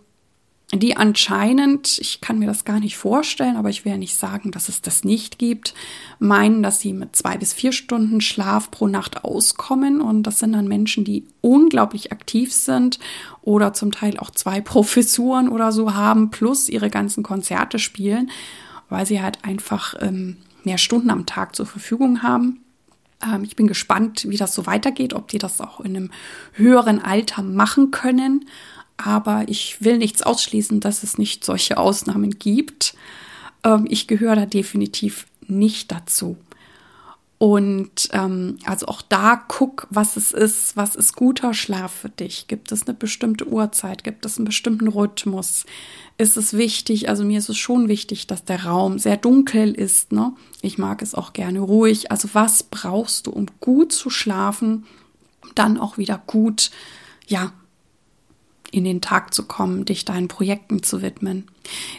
die 0.71 0.95
anscheinend, 0.95 1.97
ich 1.97 2.21
kann 2.21 2.37
mir 2.37 2.45
das 2.45 2.63
gar 2.63 2.79
nicht 2.79 2.95
vorstellen, 2.95 3.55
aber 3.55 3.69
ich 3.69 3.85
will 3.85 3.93
ja 3.93 3.97
nicht 3.97 4.15
sagen, 4.15 4.51
dass 4.51 4.69
es 4.69 4.81
das 4.81 5.03
nicht 5.03 5.39
gibt, 5.39 5.73
meinen, 6.19 6.61
dass 6.61 6.79
sie 6.79 6.93
mit 6.93 7.15
zwei 7.15 7.37
bis 7.37 7.53
vier 7.53 7.71
Stunden 7.71 8.21
Schlaf 8.21 8.69
pro 8.69 8.85
Nacht 8.85 9.23
auskommen. 9.23 9.99
Und 9.99 10.23
das 10.23 10.37
sind 10.37 10.53
dann 10.53 10.67
Menschen, 10.67 11.05
die 11.05 11.25
unglaublich 11.41 12.11
aktiv 12.11 12.53
sind 12.53 12.99
oder 13.41 13.73
zum 13.73 13.91
Teil 13.91 14.19
auch 14.19 14.29
zwei 14.29 14.61
Professuren 14.69 15.49
oder 15.49 15.71
so 15.71 15.95
haben, 15.95 16.29
plus 16.29 16.69
ihre 16.69 16.91
ganzen 16.91 17.23
Konzerte 17.23 17.79
spielen, 17.79 18.29
weil 18.89 19.07
sie 19.07 19.23
halt 19.23 19.43
einfach 19.43 19.95
ähm, 19.99 20.37
mehr 20.63 20.77
Stunden 20.77 21.09
am 21.09 21.25
Tag 21.25 21.55
zur 21.55 21.65
Verfügung 21.65 22.21
haben. 22.21 22.59
Ähm, 23.25 23.43
ich 23.43 23.55
bin 23.55 23.65
gespannt, 23.65 24.27
wie 24.29 24.37
das 24.37 24.53
so 24.53 24.67
weitergeht, 24.67 25.15
ob 25.15 25.29
die 25.29 25.39
das 25.39 25.61
auch 25.61 25.79
in 25.79 25.95
einem 25.95 26.11
höheren 26.53 27.01
Alter 27.01 27.41
machen 27.41 27.89
können 27.89 28.45
aber 28.99 29.45
ich 29.47 29.81
will 29.81 29.97
nichts 29.97 30.21
ausschließen, 30.21 30.79
dass 30.79 31.03
es 31.03 31.17
nicht 31.17 31.45
solche 31.45 31.77
Ausnahmen 31.77 32.37
gibt. 32.37 32.93
Ähm, 33.63 33.85
ich 33.89 34.07
gehöre 34.07 34.35
da 34.35 34.45
definitiv 34.45 35.25
nicht 35.47 35.91
dazu. 35.91 36.37
Und 37.37 38.09
ähm, 38.11 38.57
also 38.65 38.87
auch 38.87 39.01
da 39.01 39.41
guck, 39.47 39.87
was 39.89 40.17
es 40.17 40.33
ist, 40.33 40.75
was 40.75 40.97
ist 40.97 41.15
guter 41.15 41.53
Schlaf 41.53 41.93
für 41.93 42.09
dich? 42.09 42.49
Gibt 42.49 42.73
es 42.73 42.85
eine 42.85 42.93
bestimmte 42.93 43.47
Uhrzeit? 43.47 44.03
Gibt 44.03 44.25
es 44.25 44.37
einen 44.37 44.43
bestimmten 44.43 44.89
Rhythmus? 44.89 45.65
Ist 46.17 46.35
es 46.35 46.53
wichtig? 46.53 47.07
Also 47.07 47.23
mir 47.23 47.39
ist 47.39 47.47
es 47.47 47.57
schon 47.57 47.87
wichtig, 47.87 48.27
dass 48.27 48.43
der 48.43 48.65
Raum 48.65 48.99
sehr 48.99 49.15
dunkel 49.15 49.71
ist. 49.71 50.11
Ne? 50.11 50.33
Ich 50.61 50.77
mag 50.77 51.01
es 51.01 51.15
auch 51.15 51.31
gerne 51.31 51.61
ruhig. 51.61 52.11
Also 52.11 52.27
was 52.33 52.63
brauchst 52.63 53.27
du, 53.27 53.31
um 53.31 53.45
gut 53.61 53.93
zu 53.93 54.09
schlafen, 54.09 54.85
dann 55.55 55.77
auch 55.77 55.97
wieder 55.97 56.21
gut, 56.27 56.71
ja, 57.25 57.53
in 58.71 58.83
den 58.83 59.01
Tag 59.01 59.33
zu 59.33 59.45
kommen, 59.45 59.85
dich 59.85 60.05
deinen 60.05 60.27
Projekten 60.27 60.83
zu 60.83 61.01
widmen. 61.01 61.47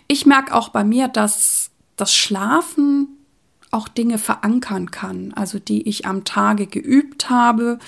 Ich 0.09 0.27
merke 0.27 0.55
auch 0.55 0.69
bei 0.71 0.85
mir, 0.85 1.09
dass 1.09 1.71
das 1.97 2.15
Schlafen 2.15 3.09
auch 3.71 3.89
Dinge 3.89 4.19
verankern 4.19 4.91
kann, 4.91 5.33
also 5.35 5.59
die 5.59 5.89
ich 5.89 6.07
am 6.07 6.25
Tage 6.25 6.67
geübt 6.67 7.31
habe 7.31 7.79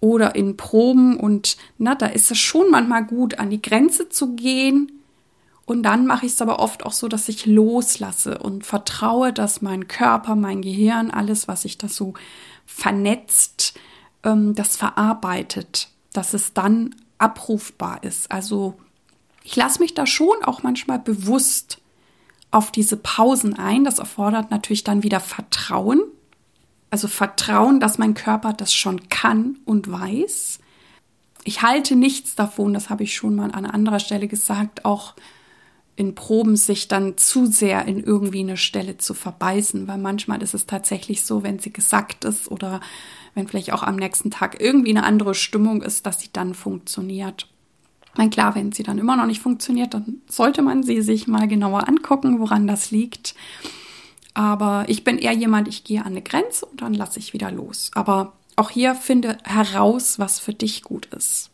oder 0.00 0.34
in 0.34 0.56
Proben 0.56 1.18
und 1.18 1.56
na, 1.78 1.94
da 1.94 2.06
ist 2.06 2.30
es 2.30 2.38
schon 2.38 2.70
manchmal 2.70 3.04
gut, 3.04 3.38
an 3.38 3.50
die 3.50 3.62
Grenze 3.62 4.08
zu 4.08 4.34
gehen. 4.34 4.92
Und 5.64 5.82
dann 5.82 6.06
mache 6.06 6.26
ich 6.26 6.32
es 6.32 6.42
aber 6.42 6.60
oft 6.60 6.86
auch 6.86 6.92
so, 6.92 7.08
dass 7.08 7.28
ich 7.28 7.44
loslasse 7.44 8.38
und 8.38 8.64
vertraue, 8.64 9.32
dass 9.32 9.62
mein 9.62 9.88
Körper, 9.88 10.36
mein 10.36 10.62
Gehirn, 10.62 11.10
alles, 11.10 11.48
was 11.48 11.62
sich 11.62 11.76
da 11.76 11.88
so 11.88 12.14
vernetzt, 12.66 13.76
ähm, 14.22 14.54
das 14.54 14.76
verarbeitet, 14.76 15.88
dass 16.12 16.34
es 16.34 16.52
dann 16.52 16.94
abrufbar 17.18 18.02
ist. 18.02 18.30
Also 18.30 18.74
ich 19.42 19.56
lasse 19.56 19.80
mich 19.80 19.94
da 19.94 20.06
schon 20.06 20.42
auch 20.44 20.62
manchmal 20.62 20.98
bewusst 20.98 21.78
auf 22.50 22.70
diese 22.70 22.96
Pausen 22.96 23.58
ein. 23.58 23.84
Das 23.84 23.98
erfordert 23.98 24.50
natürlich 24.50 24.84
dann 24.84 25.02
wieder 25.02 25.20
Vertrauen. 25.20 26.02
Also 26.90 27.08
Vertrauen, 27.08 27.80
dass 27.80 27.98
mein 27.98 28.14
Körper 28.14 28.52
das 28.52 28.72
schon 28.72 29.08
kann 29.08 29.58
und 29.64 29.90
weiß. 29.90 30.58
Ich 31.44 31.62
halte 31.62 31.94
nichts 31.94 32.34
davon, 32.34 32.74
das 32.74 32.90
habe 32.90 33.04
ich 33.04 33.14
schon 33.14 33.36
mal 33.36 33.52
an 33.52 33.66
anderer 33.66 34.00
Stelle 34.00 34.26
gesagt, 34.26 34.84
auch 34.84 35.14
in 35.96 36.14
Proben 36.14 36.56
sich 36.56 36.88
dann 36.88 37.16
zu 37.16 37.46
sehr 37.46 37.86
in 37.86 38.02
irgendwie 38.02 38.40
eine 38.40 38.58
Stelle 38.58 38.98
zu 38.98 39.14
verbeißen, 39.14 39.88
weil 39.88 39.98
manchmal 39.98 40.42
ist 40.42 40.54
es 40.54 40.66
tatsächlich 40.66 41.24
so, 41.24 41.42
wenn 41.42 41.58
sie 41.58 41.72
gesagt 41.72 42.24
ist 42.24 42.50
oder 42.50 42.80
wenn 43.34 43.48
vielleicht 43.48 43.72
auch 43.72 43.82
am 43.82 43.96
nächsten 43.96 44.30
Tag 44.30 44.60
irgendwie 44.60 44.90
eine 44.90 45.04
andere 45.04 45.34
Stimmung 45.34 45.82
ist, 45.82 46.06
dass 46.06 46.20
sie 46.20 46.28
dann 46.32 46.54
funktioniert. 46.54 47.48
Ich 48.12 48.18
meine, 48.18 48.30
klar, 48.30 48.54
wenn 48.54 48.72
sie 48.72 48.82
dann 48.82 48.98
immer 48.98 49.16
noch 49.16 49.26
nicht 49.26 49.40
funktioniert, 49.40 49.94
dann 49.94 50.22
sollte 50.26 50.62
man 50.62 50.82
sie 50.82 51.02
sich 51.02 51.26
mal 51.26 51.48
genauer 51.48 51.88
angucken, 51.88 52.40
woran 52.40 52.66
das 52.66 52.90
liegt. 52.90 53.34
Aber 54.32 54.84
ich 54.88 55.02
bin 55.02 55.18
eher 55.18 55.32
jemand, 55.32 55.68
ich 55.68 55.84
gehe 55.84 56.00
an 56.00 56.12
eine 56.12 56.22
Grenze 56.22 56.66
und 56.66 56.82
dann 56.82 56.94
lasse 56.94 57.18
ich 57.18 57.32
wieder 57.32 57.50
los. 57.50 57.90
Aber 57.94 58.34
auch 58.56 58.70
hier 58.70 58.94
finde 58.94 59.38
heraus, 59.44 60.18
was 60.18 60.38
für 60.38 60.54
dich 60.54 60.82
gut 60.82 61.06
ist. 61.06 61.50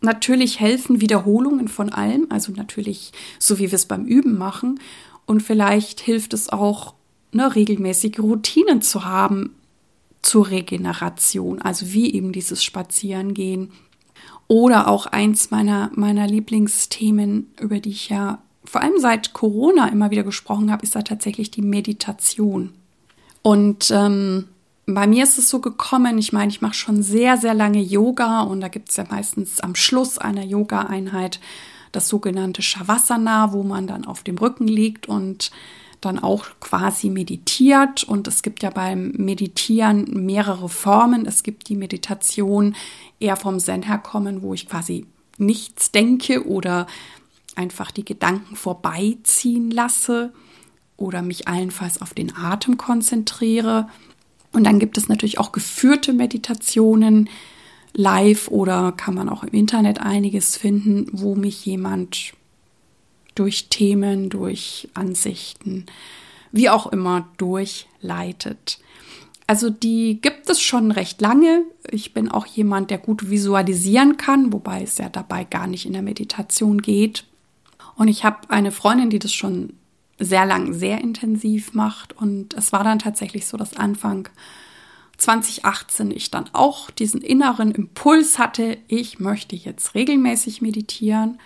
Natürlich 0.00 0.60
helfen 0.60 1.00
Wiederholungen 1.00 1.68
von 1.68 1.90
allem, 1.90 2.26
also 2.30 2.52
natürlich 2.52 3.12
so 3.38 3.58
wie 3.58 3.70
wir 3.70 3.76
es 3.76 3.86
beim 3.86 4.06
Üben 4.06 4.38
machen. 4.38 4.80
Und 5.26 5.42
vielleicht 5.42 6.00
hilft 6.00 6.32
es 6.32 6.48
auch, 6.48 6.94
ne, 7.32 7.54
regelmäßige 7.54 8.18
Routinen 8.18 8.82
zu 8.82 9.04
haben, 9.04 9.54
zur 10.22 10.50
Regeneration, 10.50 11.62
also 11.62 11.92
wie 11.92 12.12
eben 12.12 12.32
dieses 12.32 12.64
Spazierengehen. 12.64 13.70
Oder 14.48 14.88
auch 14.88 15.06
eins 15.06 15.50
meiner, 15.50 15.90
meiner 15.94 16.26
Lieblingsthemen, 16.26 17.52
über 17.60 17.78
die 17.78 17.90
ich 17.90 18.08
ja 18.08 18.42
vor 18.64 18.82
allem 18.82 18.98
seit 18.98 19.32
Corona 19.32 19.88
immer 19.88 20.10
wieder 20.10 20.22
gesprochen 20.22 20.70
habe, 20.70 20.82
ist 20.82 20.94
da 20.94 21.02
tatsächlich 21.02 21.50
die 21.50 21.62
Meditation. 21.62 22.72
Und 23.42 23.90
ähm, 23.90 24.46
bei 24.94 25.06
mir 25.06 25.24
ist 25.24 25.38
es 25.38 25.48
so 25.48 25.60
gekommen, 25.60 26.18
ich 26.18 26.32
meine, 26.32 26.50
ich 26.50 26.60
mache 26.60 26.74
schon 26.74 27.02
sehr, 27.02 27.36
sehr 27.36 27.54
lange 27.54 27.80
Yoga 27.80 28.42
und 28.42 28.60
da 28.60 28.68
gibt 28.68 28.90
es 28.90 28.96
ja 28.96 29.04
meistens 29.08 29.60
am 29.60 29.74
Schluss 29.74 30.18
einer 30.18 30.44
Yoga-Einheit 30.44 31.40
das 31.92 32.08
sogenannte 32.08 32.62
Shavasana, 32.62 33.52
wo 33.52 33.62
man 33.62 33.86
dann 33.86 34.04
auf 34.06 34.22
dem 34.22 34.38
Rücken 34.38 34.68
liegt 34.68 35.08
und 35.08 35.50
dann 36.00 36.18
auch 36.18 36.46
quasi 36.60 37.10
meditiert. 37.10 38.04
Und 38.04 38.26
es 38.28 38.42
gibt 38.42 38.62
ja 38.62 38.70
beim 38.70 39.12
Meditieren 39.16 40.04
mehrere 40.24 40.68
Formen. 40.68 41.26
Es 41.26 41.42
gibt 41.42 41.68
die 41.68 41.76
Meditation 41.76 42.74
eher 43.18 43.36
vom 43.36 43.58
Zen 43.58 43.82
herkommen, 43.82 44.42
wo 44.42 44.54
ich 44.54 44.68
quasi 44.68 45.06
nichts 45.36 45.90
denke 45.90 46.46
oder 46.46 46.86
einfach 47.56 47.90
die 47.90 48.04
Gedanken 48.04 48.56
vorbeiziehen 48.56 49.70
lasse 49.70 50.32
oder 50.96 51.22
mich 51.22 51.48
allenfalls 51.48 52.00
auf 52.00 52.14
den 52.14 52.34
Atem 52.36 52.76
konzentriere. 52.76 53.88
Und 54.52 54.64
dann 54.64 54.78
gibt 54.78 54.98
es 54.98 55.08
natürlich 55.08 55.38
auch 55.38 55.52
geführte 55.52 56.12
Meditationen, 56.12 57.28
live 57.92 58.48
oder 58.48 58.92
kann 58.92 59.14
man 59.14 59.28
auch 59.28 59.42
im 59.42 59.52
Internet 59.52 60.00
einiges 60.00 60.56
finden, 60.56 61.06
wo 61.12 61.34
mich 61.34 61.64
jemand 61.66 62.34
durch 63.34 63.68
Themen, 63.68 64.28
durch 64.28 64.88
Ansichten, 64.94 65.86
wie 66.52 66.68
auch 66.68 66.86
immer 66.86 67.28
durchleitet. 67.36 68.78
Also 69.46 69.70
die 69.70 70.20
gibt 70.20 70.48
es 70.48 70.60
schon 70.60 70.92
recht 70.92 71.20
lange. 71.20 71.64
Ich 71.90 72.14
bin 72.14 72.28
auch 72.28 72.46
jemand, 72.46 72.90
der 72.90 72.98
gut 72.98 73.30
visualisieren 73.30 74.16
kann, 74.16 74.52
wobei 74.52 74.82
es 74.82 74.98
ja 74.98 75.08
dabei 75.08 75.44
gar 75.44 75.66
nicht 75.66 75.86
in 75.86 75.92
der 75.92 76.02
Meditation 76.02 76.82
geht. 76.82 77.24
Und 77.96 78.08
ich 78.08 78.24
habe 78.24 78.48
eine 78.48 78.70
Freundin, 78.70 79.10
die 79.10 79.18
das 79.18 79.32
schon 79.32 79.72
sehr 80.20 80.46
lang, 80.46 80.72
sehr 80.72 81.00
intensiv 81.00 81.74
macht. 81.74 82.16
Und 82.16 82.54
es 82.54 82.72
war 82.72 82.84
dann 82.84 82.98
tatsächlich 82.98 83.46
so, 83.46 83.56
dass 83.56 83.76
Anfang 83.76 84.28
2018 85.16 86.10
ich 86.10 86.30
dann 86.30 86.48
auch 86.52 86.90
diesen 86.90 87.20
inneren 87.20 87.72
Impuls 87.72 88.38
hatte, 88.38 88.78
ich 88.86 89.18
möchte 89.18 89.56
jetzt 89.56 89.94
regelmäßig 89.94 90.62
meditieren. 90.62 91.38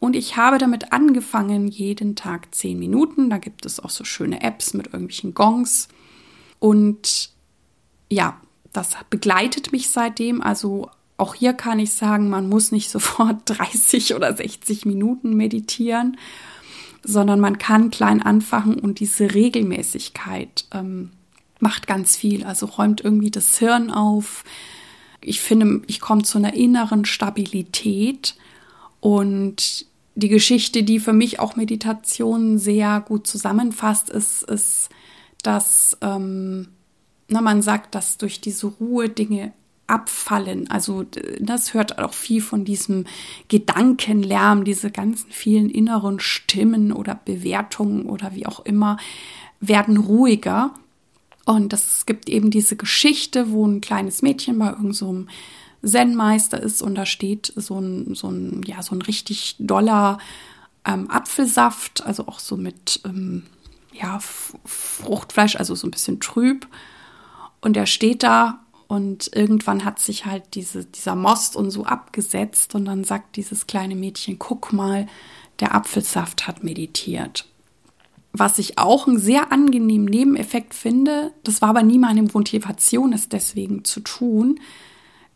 Und 0.00 0.16
ich 0.16 0.36
habe 0.36 0.58
damit 0.58 0.92
angefangen, 0.92 1.68
jeden 1.68 2.16
Tag 2.16 2.54
zehn 2.54 2.78
Minuten. 2.78 3.30
Da 3.30 3.38
gibt 3.38 3.64
es 3.66 3.80
auch 3.80 3.90
so 3.90 4.04
schöne 4.04 4.42
Apps 4.42 4.74
mit 4.74 4.86
irgendwelchen 4.86 5.34
Gongs. 5.34 5.88
Und 6.58 7.30
ja, 8.10 8.40
das 8.72 8.96
begleitet 9.10 9.72
mich 9.72 9.88
seitdem. 9.88 10.42
Also 10.42 10.90
auch 11.16 11.34
hier 11.34 11.54
kann 11.54 11.78
ich 11.78 11.92
sagen, 11.92 12.28
man 12.28 12.48
muss 12.48 12.72
nicht 12.72 12.90
sofort 12.90 13.42
30 13.46 14.14
oder 14.14 14.34
60 14.36 14.84
Minuten 14.84 15.34
meditieren, 15.34 16.18
sondern 17.04 17.40
man 17.40 17.58
kann 17.58 17.90
klein 17.90 18.22
anfangen 18.22 18.78
und 18.78 19.00
diese 19.00 19.34
Regelmäßigkeit 19.34 20.64
ähm, 20.72 21.10
macht 21.60 21.86
ganz 21.86 22.16
viel. 22.16 22.44
Also 22.44 22.66
räumt 22.66 23.02
irgendwie 23.02 23.30
das 23.30 23.58
Hirn 23.58 23.90
auf. 23.90 24.44
Ich 25.20 25.40
finde, 25.40 25.82
ich 25.86 26.00
komme 26.00 26.22
zu 26.22 26.38
einer 26.38 26.54
inneren 26.54 27.04
Stabilität 27.04 28.34
und 29.00 29.86
die 30.16 30.28
Geschichte, 30.28 30.82
die 30.82 31.00
für 31.00 31.12
mich 31.12 31.40
auch 31.40 31.56
Meditation 31.56 32.58
sehr 32.58 33.00
gut 33.00 33.26
zusammenfasst, 33.26 34.10
ist, 34.10 34.42
ist 34.44 34.90
dass 35.42 35.96
ähm, 36.00 36.68
na, 37.28 37.40
man 37.40 37.62
sagt, 37.62 37.94
dass 37.94 38.18
durch 38.18 38.40
diese 38.40 38.66
Ruhe 38.66 39.08
Dinge 39.08 39.52
abfallen. 39.86 40.70
Also 40.70 41.04
das 41.40 41.74
hört 41.74 41.98
auch 41.98 42.14
viel 42.14 42.40
von 42.40 42.64
diesem 42.64 43.04
Gedankenlärm, 43.48 44.64
diese 44.64 44.90
ganzen 44.90 45.30
vielen 45.30 45.68
inneren 45.68 46.20
Stimmen 46.20 46.92
oder 46.92 47.20
Bewertungen 47.24 48.06
oder 48.06 48.34
wie 48.34 48.46
auch 48.46 48.60
immer 48.60 48.96
werden 49.60 49.96
ruhiger. 49.96 50.74
Und 51.44 51.72
es 51.72 52.06
gibt 52.06 52.28
eben 52.28 52.50
diese 52.50 52.76
Geschichte, 52.76 53.50
wo 53.50 53.66
ein 53.66 53.80
kleines 53.80 54.22
Mädchen 54.22 54.58
bei 54.58 54.68
irgendeinem 54.68 54.92
so 54.94 55.26
Zen-Meister 55.84 56.62
ist 56.62 56.80
und 56.80 56.94
da 56.94 57.04
steht 57.04 57.52
so 57.56 57.78
ein, 57.78 58.14
so 58.14 58.28
ein, 58.30 58.62
ja, 58.66 58.82
so 58.82 58.94
ein 58.94 59.02
richtig 59.02 59.56
doller 59.58 60.18
ähm, 60.86 61.10
Apfelsaft, 61.10 62.04
also 62.06 62.26
auch 62.26 62.38
so 62.38 62.56
mit 62.56 63.00
ähm, 63.04 63.44
ja, 63.92 64.18
Fruchtfleisch, 64.64 65.56
also 65.56 65.74
so 65.74 65.86
ein 65.86 65.90
bisschen 65.90 66.20
trüb. 66.20 66.66
Und 67.60 67.76
er 67.76 67.86
steht 67.86 68.22
da 68.22 68.63
und 68.94 69.28
irgendwann 69.34 69.84
hat 69.84 69.98
sich 69.98 70.24
halt 70.24 70.44
diese, 70.54 70.84
dieser 70.84 71.16
Most 71.16 71.56
und 71.56 71.70
so 71.70 71.84
abgesetzt 71.84 72.76
und 72.76 72.84
dann 72.84 73.02
sagt 73.02 73.34
dieses 73.34 73.66
kleine 73.66 73.96
Mädchen, 73.96 74.38
guck 74.38 74.72
mal, 74.72 75.08
der 75.58 75.74
Apfelsaft 75.74 76.46
hat 76.46 76.62
meditiert. 76.62 77.44
Was 78.32 78.60
ich 78.60 78.78
auch 78.78 79.08
einen 79.08 79.18
sehr 79.18 79.50
angenehmen 79.50 80.04
Nebeneffekt 80.04 80.74
finde, 80.74 81.32
das 81.42 81.60
war 81.60 81.70
aber 81.70 81.82
nie 81.82 81.98
meine 81.98 82.22
Motivation, 82.22 83.12
es 83.12 83.28
deswegen 83.28 83.84
zu 83.84 83.98
tun, 83.98 84.60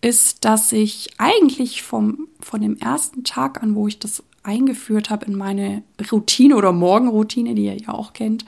ist, 0.02 0.44
dass 0.44 0.70
ich 0.70 1.08
eigentlich 1.18 1.82
vom, 1.82 2.28
von 2.40 2.60
dem 2.60 2.76
ersten 2.76 3.24
Tag 3.24 3.60
an, 3.60 3.74
wo 3.74 3.88
ich 3.88 3.98
das 3.98 4.22
eingeführt 4.44 5.10
habe 5.10 5.26
in 5.26 5.34
meine 5.34 5.82
Routine 6.12 6.54
oder 6.54 6.72
Morgenroutine, 6.72 7.56
die 7.56 7.64
ihr 7.64 7.76
ja 7.76 7.88
auch 7.88 8.12
kennt, 8.12 8.44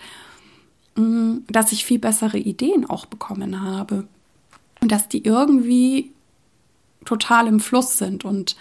mm, 0.95 1.39
dass 1.49 1.73
ich 1.73 1.85
viel 1.85 1.99
bessere 1.99 2.39
Ideen 2.39 2.89
auch 2.89 3.07
bekommen 3.07 3.61
habe. 3.61 4.07
Und 4.81 4.93
dass 4.93 5.09
die 5.09 5.25
irgendwie 5.25 6.13
total 7.05 7.47
im 7.47 7.61
Fluss 7.61 7.99
sind 7.99 8.25
und 8.25 8.57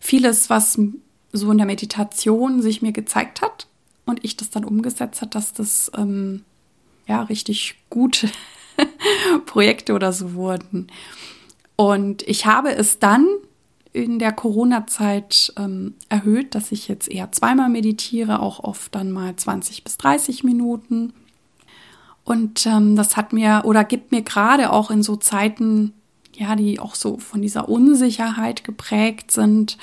vieles, 0.00 0.50
was 0.50 0.78
so 1.32 1.50
in 1.50 1.58
der 1.58 1.66
Meditation 1.66 2.62
sich 2.62 2.82
mir 2.82 2.92
gezeigt 2.92 3.42
hat 3.42 3.66
und 4.04 4.24
ich 4.24 4.36
das 4.36 4.50
dann 4.50 4.64
umgesetzt 4.64 5.22
hat, 5.22 5.34
dass 5.34 5.52
das 5.52 5.90
ähm, 5.96 6.44
ja 7.06 7.22
richtig 7.22 7.76
gute 7.90 8.28
Projekte 9.46 9.94
oder 9.94 10.12
so 10.12 10.34
wurden. 10.34 10.88
Und 11.76 12.22
ich 12.22 12.46
habe 12.46 12.74
es 12.74 12.98
dann 12.98 13.26
in 13.92 14.18
der 14.18 14.32
Corona-Zeit 14.32 15.52
ähm, 15.56 15.94
erhöht, 16.08 16.54
dass 16.54 16.72
ich 16.72 16.88
jetzt 16.88 17.08
eher 17.08 17.30
zweimal 17.32 17.68
meditiere, 17.68 18.40
auch 18.40 18.62
oft 18.62 18.94
dann 18.94 19.12
mal 19.12 19.34
20 19.34 19.84
bis 19.84 19.96
30 19.98 20.44
Minuten. 20.44 21.12
Und 22.24 22.66
ähm, 22.66 22.96
das 22.96 23.16
hat 23.16 23.32
mir 23.32 23.62
oder 23.64 23.84
gibt 23.84 24.10
mir 24.10 24.22
gerade 24.22 24.72
auch 24.72 24.90
in 24.90 25.02
so 25.02 25.16
Zeiten, 25.16 25.92
ja, 26.34 26.56
die 26.56 26.80
auch 26.80 26.94
so 26.94 27.18
von 27.18 27.42
dieser 27.42 27.68
Unsicherheit 27.68 28.64
geprägt 28.64 29.30
sind, 29.30 29.76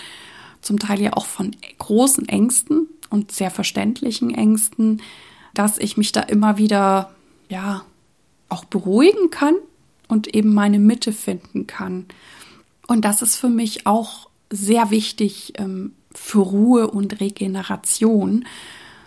zum 0.61 0.79
Teil 0.79 1.01
ja 1.01 1.13
auch 1.13 1.25
von 1.25 1.55
großen 1.79 2.27
Ängsten 2.27 2.87
und 3.09 3.31
sehr 3.31 3.51
verständlichen 3.51 4.33
Ängsten, 4.33 5.01
dass 5.53 5.77
ich 5.77 5.97
mich 5.97 6.11
da 6.11 6.21
immer 6.21 6.57
wieder, 6.57 7.11
ja, 7.49 7.83
auch 8.49 8.65
beruhigen 8.65 9.29
kann 9.29 9.55
und 10.07 10.33
eben 10.35 10.53
meine 10.53 10.79
Mitte 10.79 11.13
finden 11.13 11.67
kann. 11.67 12.05
Und 12.87 13.05
das 13.05 13.21
ist 13.21 13.37
für 13.37 13.49
mich 13.49 13.87
auch 13.87 14.29
sehr 14.49 14.91
wichtig 14.91 15.53
ähm, 15.57 15.93
für 16.13 16.39
Ruhe 16.39 16.89
und 16.89 17.21
Regeneration. 17.21 18.45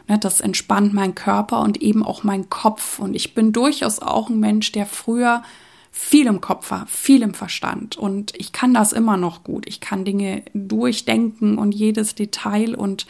Ne, 0.07 0.19
das 0.19 0.41
entspannt 0.41 0.93
meinen 0.93 1.15
Körper 1.15 1.61
und 1.61 1.81
eben 1.81 2.05
auch 2.05 2.25
meinen 2.25 2.51
Kopf. 2.51 2.99
Und 2.99 3.15
ich 3.15 3.35
bin 3.35 3.53
durchaus 3.53 4.01
auch 4.01 4.29
ein 4.29 4.39
Mensch, 4.39 4.71
der 4.73 4.85
früher 4.85 5.43
viel 5.91 6.27
im 6.27 6.41
Kopf 6.41 6.71
war, 6.71 6.87
viel 6.89 7.23
im 7.23 7.35
Verstand. 7.35 7.97
Und 7.97 8.33
ich 8.37 8.53
kann 8.53 8.75
das 8.75 8.93
immer 8.93 9.17
noch 9.17 9.45
gut. 9.45 9.67
Ich 9.67 9.81
kann 9.81 10.05
Dinge 10.05 10.43
durchdenken 10.53 11.57
und 11.57 11.73
jedes 11.73 12.15
Detail 12.15 12.75
und 12.75 13.07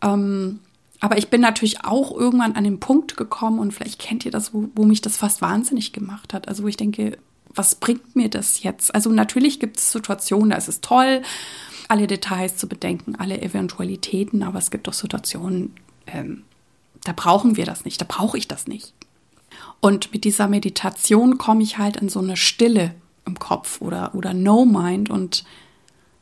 ähm, 0.00 0.60
aber 1.00 1.18
ich 1.18 1.28
bin 1.28 1.42
natürlich 1.42 1.84
auch 1.84 2.16
irgendwann 2.16 2.52
an 2.52 2.64
den 2.64 2.80
Punkt 2.80 3.18
gekommen 3.18 3.58
und 3.58 3.72
vielleicht 3.72 3.98
kennt 3.98 4.24
ihr 4.24 4.30
das, 4.30 4.54
wo, 4.54 4.68
wo 4.74 4.84
mich 4.84 5.02
das 5.02 5.18
fast 5.18 5.42
wahnsinnig 5.42 5.92
gemacht 5.92 6.32
hat. 6.32 6.48
Also 6.48 6.62
wo 6.62 6.68
ich 6.68 6.78
denke, 6.78 7.18
was 7.54 7.74
bringt 7.74 8.16
mir 8.16 8.30
das 8.30 8.62
jetzt? 8.62 8.94
Also 8.94 9.10
natürlich 9.10 9.60
gibt 9.60 9.78
es 9.78 9.92
Situationen, 9.92 10.50
da 10.50 10.56
ist 10.56 10.68
es 10.68 10.80
toll, 10.80 11.20
alle 11.88 12.06
Details 12.06 12.56
zu 12.56 12.68
bedenken, 12.68 13.16
alle 13.16 13.42
Eventualitäten, 13.42 14.42
aber 14.42 14.58
es 14.58 14.70
gibt 14.70 14.88
auch 14.88 14.94
Situationen, 14.94 15.74
ähm, 16.06 16.44
da 17.04 17.12
brauchen 17.12 17.56
wir 17.56 17.66
das 17.66 17.84
nicht, 17.84 18.00
da 18.00 18.06
brauche 18.08 18.38
ich 18.38 18.48
das 18.48 18.66
nicht. 18.66 18.92
Und 19.80 20.12
mit 20.12 20.24
dieser 20.24 20.48
Meditation 20.48 21.38
komme 21.38 21.62
ich 21.62 21.78
halt 21.78 21.96
in 21.96 22.08
so 22.08 22.20
eine 22.20 22.36
Stille 22.36 22.94
im 23.26 23.38
Kopf 23.38 23.80
oder, 23.80 24.14
oder 24.14 24.34
No-Mind 24.34 25.10
und 25.10 25.44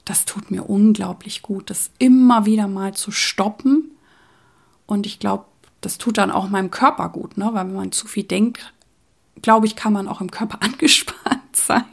das 0.05 0.25
tut 0.25 0.51
mir 0.51 0.69
unglaublich 0.69 1.43
gut, 1.43 1.71
das 1.71 1.91
immer 1.99 2.45
wieder 2.45 2.67
mal 2.67 2.95
zu 2.95 3.13
stoppen 3.13 3.93
und 4.87 5.07
ich 5.07 5.19
glaube, 5.19 5.45
das 5.81 5.99
tut 5.99 6.19
dann 6.19 6.31
auch 6.31 6.49
meinem 6.49 6.71
Körper 6.71 7.09
gut, 7.09 7.37
ne? 7.37 7.51
weil 7.53 7.67
wenn 7.67 7.75
man 7.75 7.93
zu 7.93 8.07
viel 8.07 8.25
denkt, 8.25 8.73
glaube 9.41 9.67
ich, 9.67 9.77
kann 9.77 9.93
man 9.93 10.09
auch 10.09 10.21
im 10.21 10.31
Körper 10.31 10.59
angespannt 10.63 11.55
sein. 11.55 11.85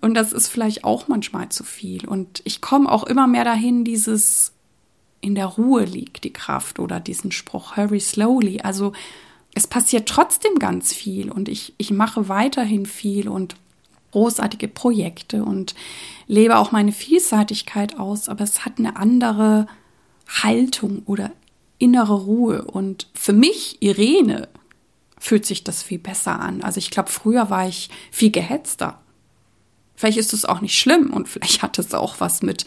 Und 0.00 0.14
das 0.14 0.32
ist 0.32 0.48
vielleicht 0.48 0.84
auch 0.84 1.06
manchmal 1.08 1.50
zu 1.50 1.64
viel. 1.64 2.08
Und 2.08 2.40
ich 2.44 2.60
komme 2.60 2.90
auch 2.90 3.04
immer 3.04 3.26
mehr 3.26 3.44
dahin, 3.44 3.84
dieses 3.84 4.52
in 5.22 5.34
der 5.34 5.46
Ruhe 5.46 5.84
liegt 5.84 6.24
die 6.24 6.32
Kraft 6.32 6.78
oder 6.78 7.00
diesen 7.00 7.32
Spruch, 7.32 7.76
hurry 7.76 8.00
slowly. 8.00 8.60
Also 8.60 8.92
es 9.54 9.66
passiert 9.66 10.08
trotzdem 10.08 10.58
ganz 10.58 10.92
viel 10.92 11.30
und 11.30 11.48
ich, 11.48 11.72
ich 11.78 11.90
mache 11.90 12.28
weiterhin 12.28 12.84
viel 12.84 13.28
und 13.28 13.56
großartige 14.10 14.68
Projekte 14.68 15.44
und 15.44 15.74
lebe 16.26 16.58
auch 16.58 16.72
meine 16.72 16.92
Vielseitigkeit 16.92 17.98
aus, 17.98 18.28
aber 18.28 18.44
es 18.44 18.64
hat 18.64 18.78
eine 18.78 18.96
andere 18.96 19.66
Haltung 20.28 21.02
oder 21.06 21.32
innere 21.78 22.14
Ruhe. 22.14 22.64
Und 22.64 23.08
für 23.14 23.32
mich, 23.32 23.80
Irene, 23.80 24.48
fühlt 25.18 25.46
sich 25.46 25.64
das 25.64 25.82
viel 25.82 25.98
besser 25.98 26.40
an. 26.40 26.62
Also 26.62 26.78
ich 26.78 26.90
glaube, 26.90 27.10
früher 27.10 27.48
war 27.48 27.68
ich 27.68 27.90
viel 28.10 28.30
gehetzter. 28.30 29.00
Vielleicht 29.94 30.18
ist 30.18 30.32
es 30.32 30.44
auch 30.44 30.60
nicht 30.60 30.76
schlimm 30.76 31.12
und 31.12 31.28
vielleicht 31.28 31.62
hat 31.62 31.78
es 31.78 31.94
auch 31.94 32.18
was 32.18 32.42
mit 32.42 32.66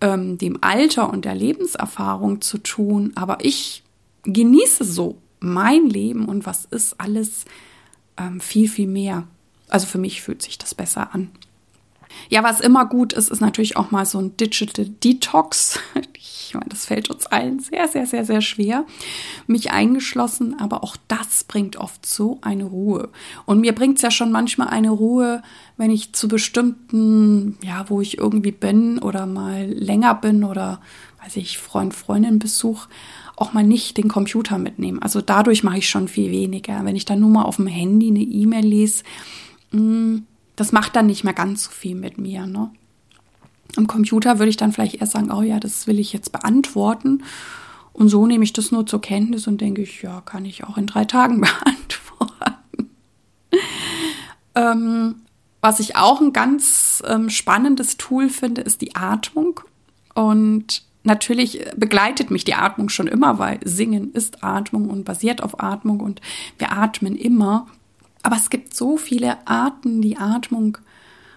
ähm, 0.00 0.38
dem 0.38 0.58
Alter 0.62 1.10
und 1.10 1.24
der 1.24 1.34
Lebenserfahrung 1.34 2.40
zu 2.40 2.58
tun. 2.58 3.12
Aber 3.14 3.38
ich 3.44 3.82
genieße 4.24 4.84
so 4.84 5.18
mein 5.40 5.86
Leben 5.86 6.26
und 6.26 6.46
was 6.46 6.66
ist 6.66 7.00
alles 7.00 7.44
ähm, 8.16 8.40
viel, 8.40 8.68
viel 8.68 8.88
mehr. 8.88 9.26
Also 9.68 9.86
für 9.86 9.98
mich 9.98 10.22
fühlt 10.22 10.42
sich 10.42 10.58
das 10.58 10.74
besser 10.74 11.14
an. 11.14 11.30
Ja, 12.28 12.42
was 12.42 12.60
immer 12.60 12.86
gut 12.86 13.12
ist, 13.12 13.30
ist 13.30 13.40
natürlich 13.40 13.76
auch 13.76 13.90
mal 13.90 14.06
so 14.06 14.18
ein 14.18 14.36
Digital 14.36 14.86
Detox. 14.86 15.78
Ich 16.50 16.54
meine, 16.54 16.68
das 16.68 16.86
fällt 16.86 17.10
uns 17.10 17.26
allen 17.26 17.60
sehr, 17.60 17.86
sehr, 17.86 18.06
sehr, 18.06 18.24
sehr 18.24 18.40
schwer. 18.40 18.84
Mich 19.46 19.70
eingeschlossen, 19.70 20.58
aber 20.58 20.82
auch 20.82 20.96
das 21.06 21.44
bringt 21.44 21.76
oft 21.76 22.04
so 22.04 22.38
eine 22.42 22.64
Ruhe. 22.64 23.10
Und 23.46 23.60
mir 23.60 23.72
bringt 23.72 23.98
es 23.98 24.02
ja 24.02 24.10
schon 24.10 24.32
manchmal 24.32 24.66
eine 24.66 24.90
Ruhe, 24.90 25.44
wenn 25.76 25.92
ich 25.92 26.12
zu 26.12 26.26
bestimmten, 26.26 27.56
ja, 27.62 27.84
wo 27.88 28.00
ich 28.00 28.18
irgendwie 28.18 28.50
bin 28.50 28.98
oder 28.98 29.26
mal 29.26 29.64
länger 29.66 30.16
bin 30.16 30.42
oder, 30.42 30.80
weiß 31.22 31.36
ich, 31.36 31.58
Freund, 31.58 31.94
Freundin 31.94 32.40
Besuch, 32.40 32.88
auch 33.36 33.52
mal 33.52 33.64
nicht 33.64 33.96
den 33.96 34.08
Computer 34.08 34.58
mitnehmen. 34.58 35.00
Also 35.00 35.20
dadurch 35.20 35.62
mache 35.62 35.78
ich 35.78 35.88
schon 35.88 36.08
viel 36.08 36.32
weniger. 36.32 36.84
Wenn 36.84 36.96
ich 36.96 37.04
dann 37.04 37.20
nur 37.20 37.30
mal 37.30 37.44
auf 37.44 37.56
dem 37.56 37.68
Handy 37.68 38.08
eine 38.08 38.20
E-Mail 38.20 38.66
lese, 38.66 39.04
mh, 39.70 39.80
mm, 39.80 40.26
das 40.60 40.72
macht 40.72 40.94
dann 40.94 41.06
nicht 41.06 41.24
mehr 41.24 41.32
ganz 41.32 41.64
so 41.64 41.70
viel 41.70 41.94
mit 41.94 42.18
mir. 42.18 42.46
Ne? 42.46 42.70
Am 43.76 43.86
Computer 43.86 44.38
würde 44.38 44.50
ich 44.50 44.58
dann 44.58 44.72
vielleicht 44.72 44.96
eher 44.96 45.06
sagen, 45.06 45.32
oh 45.32 45.40
ja, 45.40 45.58
das 45.58 45.86
will 45.86 45.98
ich 45.98 46.12
jetzt 46.12 46.32
beantworten. 46.32 47.22
Und 47.94 48.10
so 48.10 48.26
nehme 48.26 48.44
ich 48.44 48.52
das 48.52 48.70
nur 48.70 48.84
zur 48.84 49.00
Kenntnis 49.00 49.46
und 49.46 49.62
denke 49.62 49.80
ich, 49.80 50.02
ja, 50.02 50.20
kann 50.20 50.44
ich 50.44 50.64
auch 50.64 50.76
in 50.76 50.86
drei 50.86 51.06
Tagen 51.06 51.40
beantworten. 51.40 52.90
ähm, 54.54 55.14
was 55.62 55.80
ich 55.80 55.96
auch 55.96 56.20
ein 56.20 56.34
ganz 56.34 57.02
ähm, 57.06 57.30
spannendes 57.30 57.96
Tool 57.96 58.28
finde, 58.28 58.60
ist 58.60 58.82
die 58.82 58.94
Atmung. 58.94 59.60
Und 60.12 60.82
natürlich 61.04 61.64
begleitet 61.74 62.30
mich 62.30 62.44
die 62.44 62.54
Atmung 62.54 62.90
schon 62.90 63.06
immer, 63.06 63.38
weil 63.38 63.60
Singen 63.64 64.12
ist 64.12 64.44
Atmung 64.44 64.90
und 64.90 65.04
basiert 65.04 65.42
auf 65.42 65.58
Atmung 65.58 66.00
und 66.00 66.20
wir 66.58 66.72
atmen 66.72 67.16
immer. 67.16 67.66
Aber 68.22 68.36
es 68.36 68.50
gibt 68.50 68.74
so 68.74 68.96
viele 68.96 69.46
Arten, 69.46 70.02
die 70.02 70.16
Atmung 70.16 70.78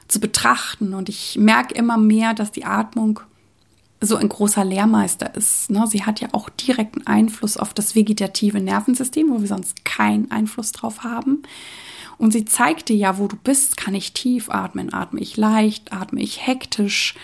zu 0.08 0.20
betrachten. 0.20 0.94
Und 0.94 1.10
ich 1.10 1.38
merke 1.40 1.74
immer 1.76 1.98
mehr, 1.98 2.34
dass 2.34 2.52
die 2.52 2.66
Atmung 2.66 3.20
so 4.02 4.18
ein 4.18 4.28
großer 4.28 4.66
Lehrmeister 4.66 5.34
ist. 5.36 5.70
Ne? 5.70 5.86
Sie 5.88 6.04
hat 6.04 6.20
ja 6.20 6.30
auch 6.34 6.50
direkten 6.50 7.08
Einfluss 7.08 7.58
auf 7.58 7.74
das 7.74 7.96
vegetative 7.96 8.60
Nervensystem, 8.60 9.30
wo 9.30 9.40
wir 9.40 9.48
sonst 9.48 9.86
keinen 9.86 10.30
Einfluss 10.30 10.72
drauf 10.74 11.04
haben. 11.04 11.44
Und 12.18 12.32
sie 12.32 12.46
zeigt 12.46 12.90
dir 12.90 12.96
ja, 12.96 13.18
wo 13.18 13.28
du 13.28 13.38
bist. 13.38 13.78
Kann 13.78 13.96
ich 13.96 14.14
tief 14.14 14.50
atmen? 14.50 14.94
Atme 14.94 15.20
ich 15.20 15.38
leicht? 15.38 15.94
Atme 15.94 16.22
ich 16.22 16.46
hektisch? 16.46 17.16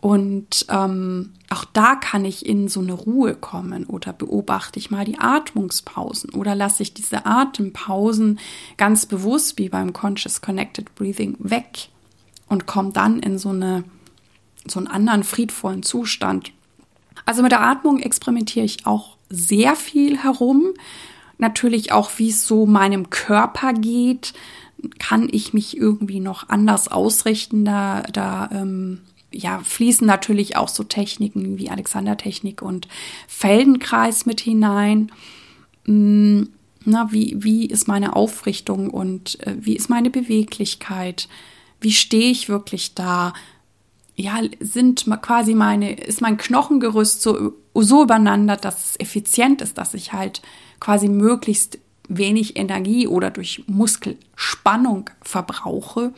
Und 0.00 0.66
ähm, 0.68 1.32
auch 1.48 1.64
da 1.64 1.94
kann 1.94 2.24
ich 2.24 2.44
in 2.44 2.68
so 2.68 2.80
eine 2.80 2.92
Ruhe 2.92 3.34
kommen 3.34 3.86
oder 3.86 4.12
beobachte 4.12 4.78
ich 4.78 4.90
mal 4.90 5.04
die 5.04 5.18
Atmungspausen 5.18 6.30
oder 6.30 6.54
lasse 6.54 6.82
ich 6.82 6.92
diese 6.92 7.24
Atempausen 7.24 8.38
ganz 8.76 9.06
bewusst 9.06 9.58
wie 9.58 9.68
beim 9.68 9.92
Conscious 9.92 10.42
Connected 10.42 10.94
Breathing 10.94 11.36
weg 11.38 11.88
und 12.48 12.66
komme 12.66 12.92
dann 12.92 13.20
in 13.20 13.38
so 13.38 13.50
eine 13.50 13.84
so 14.68 14.80
einen 14.80 14.88
anderen 14.88 15.24
friedvollen 15.24 15.82
Zustand. 15.82 16.52
Also 17.24 17.42
mit 17.42 17.52
der 17.52 17.62
Atmung 17.62 18.00
experimentiere 18.00 18.64
ich 18.64 18.86
auch 18.86 19.16
sehr 19.30 19.76
viel 19.76 20.18
herum. 20.18 20.74
Natürlich 21.38 21.92
auch, 21.92 22.10
wie 22.16 22.30
es 22.30 22.46
so 22.46 22.66
meinem 22.66 23.10
Körper 23.10 23.72
geht. 23.72 24.32
Kann 24.98 25.28
ich 25.30 25.52
mich 25.52 25.76
irgendwie 25.76 26.20
noch 26.20 26.48
anders 26.48 26.88
ausrichten? 26.88 27.64
Da, 27.64 28.02
da 28.12 28.48
ähm, 28.52 29.02
ja, 29.36 29.60
fließen 29.60 30.06
natürlich 30.06 30.56
auch 30.56 30.68
so 30.68 30.84
Techniken 30.84 31.58
wie 31.58 31.70
Alexander-Technik 31.70 32.62
und 32.62 32.88
Feldenkreis 33.28 34.26
mit 34.26 34.40
hinein. 34.40 35.12
Mm, 35.86 36.44
Na, 36.84 37.10
wie, 37.10 37.36
wie 37.38 37.66
ist 37.66 37.88
meine 37.88 38.14
Aufrichtung 38.14 38.90
und 38.90 39.40
äh, 39.46 39.56
wie 39.58 39.76
ist 39.76 39.90
meine 39.90 40.10
Beweglichkeit? 40.10 41.28
Wie 41.80 41.92
stehe 41.92 42.30
ich 42.30 42.48
wirklich 42.48 42.94
da? 42.94 43.32
Ja, 44.14 44.40
sind 44.60 45.04
quasi 45.20 45.54
meine, 45.54 45.92
ist 45.94 46.22
mein 46.22 46.38
Knochengerüst 46.38 47.20
so, 47.20 47.52
so 47.74 48.02
übereinander, 48.02 48.56
dass 48.56 48.90
es 48.90 49.00
effizient 49.00 49.60
ist, 49.60 49.76
dass 49.76 49.94
ich 49.94 50.12
halt 50.12 50.40
quasi 50.80 51.08
möglichst 51.08 51.78
wenig 52.08 52.56
Energie 52.56 53.06
oder 53.06 53.30
durch 53.30 53.64
Muskelspannung 53.66 55.10
verbrauche. 55.22 56.12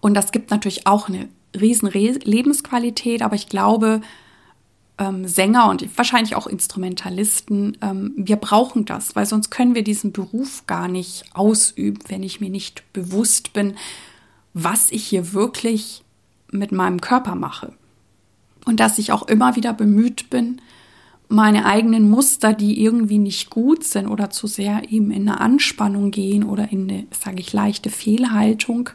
Und 0.00 0.14
das 0.14 0.32
gibt 0.32 0.50
natürlich 0.50 0.86
auch 0.86 1.08
eine 1.08 1.28
riesen 1.58 1.90
Lebensqualität, 1.90 3.22
aber 3.22 3.34
ich 3.34 3.48
glaube, 3.48 4.00
ähm, 4.98 5.26
Sänger 5.26 5.68
und 5.70 5.96
wahrscheinlich 5.96 6.34
auch 6.34 6.46
Instrumentalisten, 6.46 7.78
ähm, 7.80 8.12
wir 8.16 8.36
brauchen 8.36 8.84
das, 8.84 9.16
weil 9.16 9.26
sonst 9.26 9.50
können 9.50 9.74
wir 9.74 9.84
diesen 9.84 10.12
Beruf 10.12 10.66
gar 10.66 10.88
nicht 10.88 11.24
ausüben, 11.34 12.00
wenn 12.08 12.22
ich 12.22 12.40
mir 12.40 12.50
nicht 12.50 12.92
bewusst 12.92 13.52
bin, 13.52 13.74
was 14.54 14.90
ich 14.90 15.04
hier 15.04 15.32
wirklich 15.32 16.02
mit 16.50 16.72
meinem 16.72 17.00
Körper 17.00 17.34
mache. 17.34 17.72
Und 18.64 18.80
dass 18.80 18.98
ich 18.98 19.12
auch 19.12 19.28
immer 19.28 19.56
wieder 19.56 19.72
bemüht 19.72 20.30
bin, 20.30 20.60
meine 21.28 21.66
eigenen 21.66 22.08
Muster, 22.08 22.54
die 22.54 22.82
irgendwie 22.82 23.18
nicht 23.18 23.50
gut 23.50 23.84
sind 23.84 24.08
oder 24.08 24.30
zu 24.30 24.46
sehr 24.46 24.90
eben 24.90 25.10
in 25.10 25.28
eine 25.28 25.40
Anspannung 25.40 26.10
gehen 26.10 26.42
oder 26.42 26.72
in 26.72 26.90
eine, 26.90 27.06
sage 27.10 27.40
ich, 27.40 27.52
leichte 27.52 27.90
Fehlhaltung, 27.90 28.90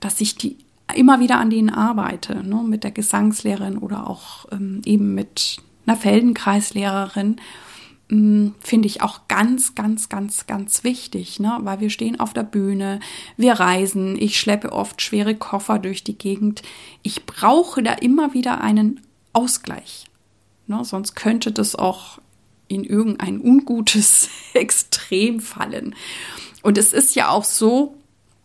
dass 0.00 0.20
ich 0.20 0.36
die 0.36 0.56
immer 0.96 1.20
wieder 1.20 1.38
an 1.38 1.50
denen 1.50 1.70
arbeite, 1.70 2.46
ne, 2.46 2.62
mit 2.62 2.84
der 2.84 2.90
Gesangslehrerin 2.90 3.78
oder 3.78 4.08
auch 4.08 4.46
ähm, 4.52 4.82
eben 4.84 5.14
mit 5.14 5.58
einer 5.86 5.96
Feldenkreislehrerin, 5.96 7.36
ähm, 8.10 8.54
finde 8.60 8.86
ich 8.86 9.02
auch 9.02 9.28
ganz, 9.28 9.74
ganz, 9.74 10.08
ganz, 10.08 10.46
ganz 10.46 10.84
wichtig, 10.84 11.40
ne, 11.40 11.58
weil 11.62 11.80
wir 11.80 11.90
stehen 11.90 12.20
auf 12.20 12.32
der 12.32 12.44
Bühne, 12.44 13.00
wir 13.36 13.54
reisen, 13.54 14.16
ich 14.20 14.38
schleppe 14.38 14.72
oft 14.72 15.02
schwere 15.02 15.34
Koffer 15.34 15.78
durch 15.78 16.04
die 16.04 16.16
Gegend. 16.16 16.62
Ich 17.02 17.26
brauche 17.26 17.82
da 17.82 17.94
immer 17.94 18.34
wieder 18.34 18.60
einen 18.60 19.00
Ausgleich. 19.32 20.06
Ne, 20.66 20.84
sonst 20.84 21.14
könnte 21.14 21.52
das 21.52 21.74
auch 21.74 22.18
in 22.68 22.84
irgendein 22.84 23.40
ungutes 23.40 24.28
Extrem 24.54 25.40
fallen. 25.40 25.94
Und 26.62 26.78
es 26.78 26.92
ist 26.92 27.16
ja 27.16 27.28
auch 27.28 27.44
so, 27.44 27.96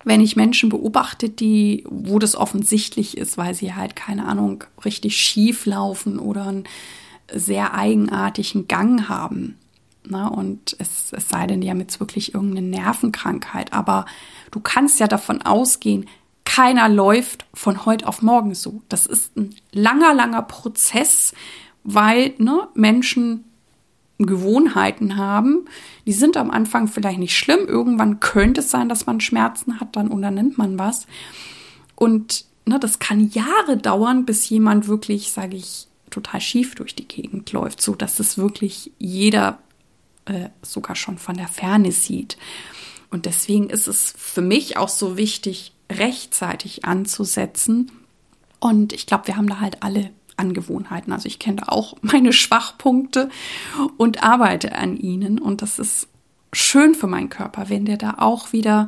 wenn 0.04 0.22
ich 0.22 0.36
Menschen 0.36 0.70
beobachte, 0.70 1.30
die, 1.30 1.84
wo 1.90 2.20
das 2.20 2.36
offensichtlich 2.36 3.18
ist, 3.18 3.38
weil 3.38 3.54
sie 3.54 3.74
halt, 3.74 3.96
keine 3.96 4.26
Ahnung, 4.26 4.64
richtig 4.86 5.18
schief 5.18 5.66
laufen 5.66 6.20
oder 6.20 6.48
einen 6.48 6.64
sehr 7.34 7.74
eigenartigen 7.74 8.68
Gang 8.68 9.10
haben. 9.10 9.58
Na, 10.10 10.28
und 10.28 10.76
es, 10.80 11.12
es 11.12 11.28
sei 11.28 11.48
denn, 11.48 11.60
die 11.60 11.70
haben 11.70 11.82
jetzt 11.82 12.00
wirklich 12.00 12.34
irgendeine 12.34 12.68
Nervenkrankheit. 12.68 13.74
Aber 13.74 14.06
du 14.52 14.62
kannst 14.62 15.00
ja 15.00 15.08
davon 15.08 15.42
ausgehen, 15.42 16.06
keiner 16.46 16.88
läuft 16.88 17.46
von 17.54 17.86
heute 17.86 18.08
auf 18.08 18.22
morgen 18.22 18.56
so. 18.56 18.82
Das 18.88 19.06
ist 19.06 19.36
ein 19.36 19.54
langer, 19.74 20.14
langer 20.14 20.44
Prozess, 20.44 21.34
weil 21.84 22.34
ne, 22.38 22.70
Menschen 22.74 23.44
Gewohnheiten 24.20 25.18
haben, 25.18 25.66
die 26.06 26.14
sind 26.14 26.38
am 26.38 26.50
Anfang 26.50 26.88
vielleicht 26.88 27.20
nicht 27.20 27.38
schlimm. 27.38 27.68
Irgendwann 27.68 28.20
könnte 28.20 28.62
es 28.62 28.72
sein, 28.72 28.90
dass 28.90 29.06
man 29.06 29.22
Schmerzen 29.22 29.80
hat, 29.80 29.96
dann 29.96 30.08
unternimmt 30.08 30.58
man 30.58 30.80
was. 30.80 31.06
Und 31.96 32.46
ne, 32.66 32.80
das 32.80 33.00
kann 33.00 33.30
Jahre 33.30 33.78
dauern, 33.78 34.26
bis 34.26 34.50
jemand 34.50 34.88
wirklich, 34.88 35.32
sage 35.32 35.56
ich, 35.56 35.88
total 36.10 36.42
schief 36.42 36.76
durch 36.76 36.96
die 36.96 37.08
Gegend 37.08 37.52
läuft, 37.52 37.82
so 37.82 37.94
dass 37.94 38.20
es 38.20 38.38
wirklich 38.38 38.92
jeder 38.98 39.60
äh, 40.26 40.50
sogar 40.62 40.96
schon 40.96 41.18
von 41.18 41.36
der 41.36 41.48
Ferne 41.48 41.92
sieht. 41.92 42.38
Und 43.10 43.26
deswegen 43.26 43.70
ist 43.70 43.88
es 43.88 44.14
für 44.18 44.42
mich 44.42 44.78
auch 44.78 44.90
so 44.90 45.18
wichtig, 45.18 45.74
rechtzeitig 45.92 46.86
anzusetzen. 46.86 47.92
Und 48.60 48.94
ich 48.94 49.06
glaube, 49.06 49.28
wir 49.28 49.38
haben 49.38 49.48
da 49.48 49.60
halt 49.60 49.84
alle 49.84 50.10
Angewohnheiten. 50.38 51.12
Also 51.12 51.28
ich 51.28 51.40
kenne 51.40 51.70
auch 51.72 51.96
meine 52.02 52.34
Schwachpunkte 52.34 53.30
und 53.98 54.24
arbeite 54.24 54.76
an 54.76 54.98
ihnen. 54.98 55.40
Und 55.40 55.62
das 55.62 55.80
ist 55.80 56.08
schön 56.54 56.96
für 56.96 57.08
meinen 57.08 57.30
Körper, 57.30 57.70
wenn 57.70 57.86
der 57.86 57.98
da 57.98 58.16
auch 58.20 58.54
wieder 58.54 58.88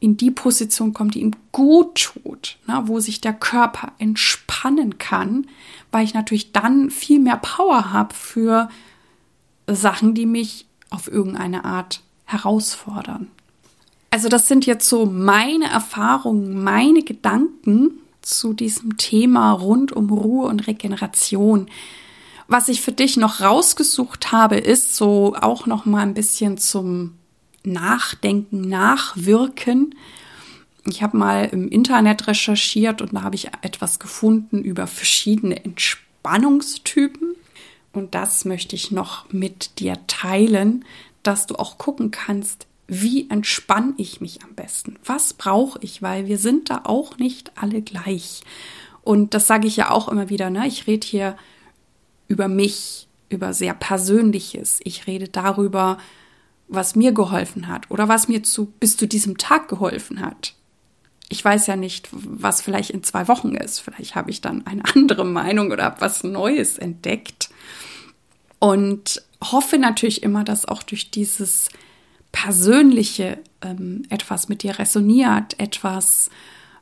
in 0.00 0.18
die 0.18 0.30
Position 0.30 0.92
kommt, 0.92 1.14
die 1.14 1.22
ihm 1.22 1.34
gut 1.50 1.94
tut, 1.94 2.58
ne, 2.66 2.82
wo 2.84 3.00
sich 3.00 3.22
der 3.22 3.32
Körper 3.32 3.92
entspannen 3.98 4.98
kann, 4.98 5.46
weil 5.92 6.04
ich 6.04 6.12
natürlich 6.12 6.52
dann 6.52 6.90
viel 6.90 7.18
mehr 7.18 7.38
Power 7.38 7.90
habe 7.90 8.12
für 8.12 8.68
Sachen, 9.66 10.14
die 10.14 10.26
mich 10.26 10.66
auf 10.90 11.10
irgendeine 11.10 11.64
Art 11.64 12.02
herausfordern. 12.26 13.30
Also 14.10 14.28
das 14.28 14.46
sind 14.46 14.66
jetzt 14.66 14.88
so 14.88 15.06
meine 15.06 15.70
Erfahrungen, 15.70 16.62
meine 16.62 17.02
Gedanken 17.02 17.92
zu 18.26 18.52
diesem 18.52 18.96
Thema 18.96 19.52
rund 19.52 19.92
um 19.92 20.10
Ruhe 20.10 20.48
und 20.48 20.66
Regeneration. 20.66 21.68
Was 22.46 22.68
ich 22.68 22.80
für 22.80 22.92
dich 22.92 23.16
noch 23.16 23.40
rausgesucht 23.40 24.32
habe, 24.32 24.56
ist 24.56 24.96
so 24.96 25.34
auch 25.40 25.66
noch 25.66 25.86
mal 25.86 26.02
ein 26.02 26.14
bisschen 26.14 26.58
zum 26.58 27.14
Nachdenken, 27.64 28.68
Nachwirken. 28.68 29.94
Ich 30.86 31.02
habe 31.02 31.16
mal 31.16 31.46
im 31.46 31.68
Internet 31.68 32.26
recherchiert 32.26 33.00
und 33.00 33.14
da 33.14 33.22
habe 33.22 33.36
ich 33.36 33.48
etwas 33.62 33.98
gefunden 33.98 34.62
über 34.62 34.86
verschiedene 34.86 35.64
Entspannungstypen. 35.64 37.34
Und 37.92 38.14
das 38.14 38.44
möchte 38.44 38.76
ich 38.76 38.90
noch 38.90 39.32
mit 39.32 39.78
dir 39.78 39.96
teilen, 40.06 40.84
dass 41.22 41.46
du 41.46 41.54
auch 41.56 41.78
gucken 41.78 42.10
kannst, 42.10 42.66
wie 42.86 43.30
entspanne 43.30 43.94
ich 43.96 44.20
mich 44.20 44.42
am 44.42 44.54
besten? 44.54 44.98
Was 45.04 45.32
brauche 45.32 45.78
ich? 45.82 46.02
Weil 46.02 46.26
wir 46.26 46.38
sind 46.38 46.70
da 46.70 46.82
auch 46.84 47.18
nicht 47.18 47.52
alle 47.56 47.82
gleich. 47.82 48.42
Und 49.02 49.34
das 49.34 49.46
sage 49.46 49.66
ich 49.66 49.76
ja 49.76 49.90
auch 49.90 50.08
immer 50.08 50.28
wieder. 50.28 50.50
Ne? 50.50 50.66
Ich 50.66 50.86
rede 50.86 51.06
hier 51.06 51.36
über 52.28 52.48
mich, 52.48 53.08
über 53.28 53.52
sehr 53.54 53.74
Persönliches. 53.74 54.80
Ich 54.84 55.06
rede 55.06 55.28
darüber, 55.28 55.98
was 56.68 56.96
mir 56.96 57.12
geholfen 57.12 57.68
hat 57.68 57.90
oder 57.90 58.08
was 58.08 58.28
mir 58.28 58.42
zu, 58.42 58.66
bis 58.66 58.96
zu 58.96 59.06
diesem 59.06 59.38
Tag 59.38 59.68
geholfen 59.68 60.20
hat. 60.20 60.54
Ich 61.28 61.44
weiß 61.44 61.66
ja 61.66 61.76
nicht, 61.76 62.08
was 62.12 62.62
vielleicht 62.62 62.90
in 62.90 63.02
zwei 63.02 63.28
Wochen 63.28 63.54
ist. 63.54 63.80
Vielleicht 63.80 64.14
habe 64.14 64.30
ich 64.30 64.40
dann 64.40 64.66
eine 64.66 64.82
andere 64.94 65.24
Meinung 65.24 65.70
oder 65.70 65.84
habe 65.84 66.00
was 66.00 66.22
Neues 66.22 66.78
entdeckt. 66.78 67.50
Und 68.58 69.22
hoffe 69.42 69.78
natürlich 69.78 70.22
immer, 70.22 70.44
dass 70.44 70.66
auch 70.66 70.82
durch 70.82 71.10
dieses 71.10 71.68
Persönliche 72.34 73.38
ähm, 73.62 74.02
etwas 74.10 74.48
mit 74.48 74.64
dir 74.64 74.80
resoniert, 74.80 75.58
etwas 75.60 76.30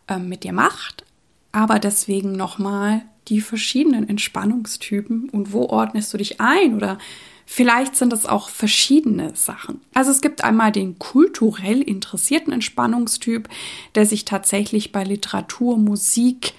ähm, 0.09 0.31
mit 0.31 0.45
dir 0.45 0.55
macht, 0.55 1.05
aber 1.53 1.79
deswegen 1.79 2.33
nochmal 2.33 3.03
die 3.29 3.43
verschiedenen 3.43 4.09
Entspannungstypen 4.09 5.29
und 5.29 5.53
wo 5.53 5.67
ordnest 5.67 6.13
du 6.15 6.17
dich 6.17 6.41
ein 6.41 6.75
oder 6.75 6.97
vielleicht 7.45 7.97
sind 7.97 8.15
es 8.15 8.25
auch 8.25 8.49
verschiedene 8.49 9.37
Sachen. 9.37 9.83
Also 9.93 10.11
es 10.11 10.23
gibt 10.23 10.43
einmal 10.43 10.73
den 10.73 10.99
kulturell 10.99 11.83
interessierten 11.83 12.55
Entspannungstyp, 12.55 13.51
der 13.95 14.07
sich 14.07 14.25
tatsächlich 14.25 14.91
bei 14.91 15.05
Literatur, 15.05 15.77
Musik, 15.77 16.55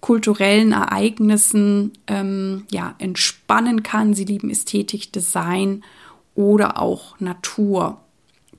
kulturellen 0.00 0.70
Ereignissen 0.70 1.94
ähm, 2.06 2.64
ja 2.70 2.94
entspannen 2.98 3.82
kann. 3.82 4.14
Sie 4.14 4.24
lieben 4.24 4.50
Ästhetik, 4.50 5.12
Design 5.12 5.82
oder 6.36 6.80
auch 6.80 7.18
Natur. 7.18 8.00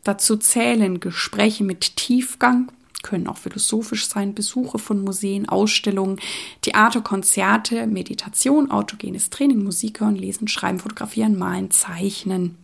Dazu 0.08 0.38
zählen 0.38 1.02
Gespräche 1.02 1.66
mit 1.66 1.98
Tiefgang, 1.98 2.72
können 3.04 3.28
auch 3.28 3.36
philosophisch 3.36 4.08
sein, 4.08 4.34
Besuche 4.34 4.80
von 4.80 5.04
Museen, 5.04 5.50
Ausstellungen, 5.50 6.22
Theater, 6.62 7.02
Konzerte, 7.02 7.86
Meditation, 7.88 8.72
autogenes 8.72 9.30
Training, 9.30 9.66
Musik 9.66 10.00
hören, 10.00 10.16
Lesen, 10.16 10.48
Schreiben, 10.48 10.80
Fotografieren, 10.80 11.38
Malen, 11.38 11.72
Zeichnen. 11.72 12.56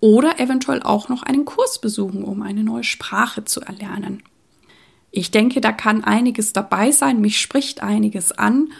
Oder 0.00 0.40
eventuell 0.40 0.82
auch 0.82 1.08
noch 1.08 1.22
einen 1.22 1.46
Kurs 1.46 1.80
besuchen, 1.80 2.22
um 2.22 2.42
eine 2.42 2.64
neue 2.64 2.84
Sprache 2.84 3.46
zu 3.46 3.62
erlernen. 3.62 4.22
Ich 5.10 5.30
denke, 5.30 5.62
da 5.62 5.72
kann 5.72 6.04
einiges 6.04 6.52
dabei 6.52 6.90
sein, 6.90 7.22
mich 7.22 7.40
spricht 7.40 7.82
einiges 7.82 8.30
an. 8.30 8.72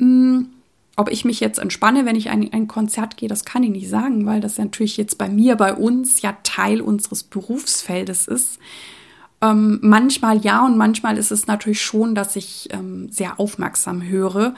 Hm, 0.00 0.48
ob 0.96 1.10
ich 1.10 1.24
mich 1.24 1.40
jetzt 1.40 1.58
entspanne, 1.58 2.06
wenn 2.06 2.16
ich 2.16 2.30
ein, 2.30 2.52
ein 2.52 2.68
Konzert 2.68 3.16
gehe, 3.16 3.28
das 3.28 3.44
kann 3.44 3.62
ich 3.62 3.70
nicht 3.70 3.88
sagen, 3.88 4.26
weil 4.26 4.40
das 4.40 4.58
natürlich 4.58 4.96
jetzt 4.96 5.18
bei 5.18 5.28
mir, 5.28 5.56
bei 5.56 5.74
uns 5.74 6.22
ja 6.22 6.36
Teil 6.42 6.80
unseres 6.80 7.24
Berufsfeldes 7.24 8.28
ist. 8.28 8.58
Ähm, 9.40 9.80
manchmal 9.82 10.38
ja 10.38 10.64
und 10.64 10.76
manchmal 10.76 11.18
ist 11.18 11.32
es 11.32 11.46
natürlich 11.46 11.82
schon, 11.82 12.14
dass 12.14 12.36
ich 12.36 12.68
ähm, 12.72 13.10
sehr 13.10 13.40
aufmerksam 13.40 14.02
höre. 14.02 14.54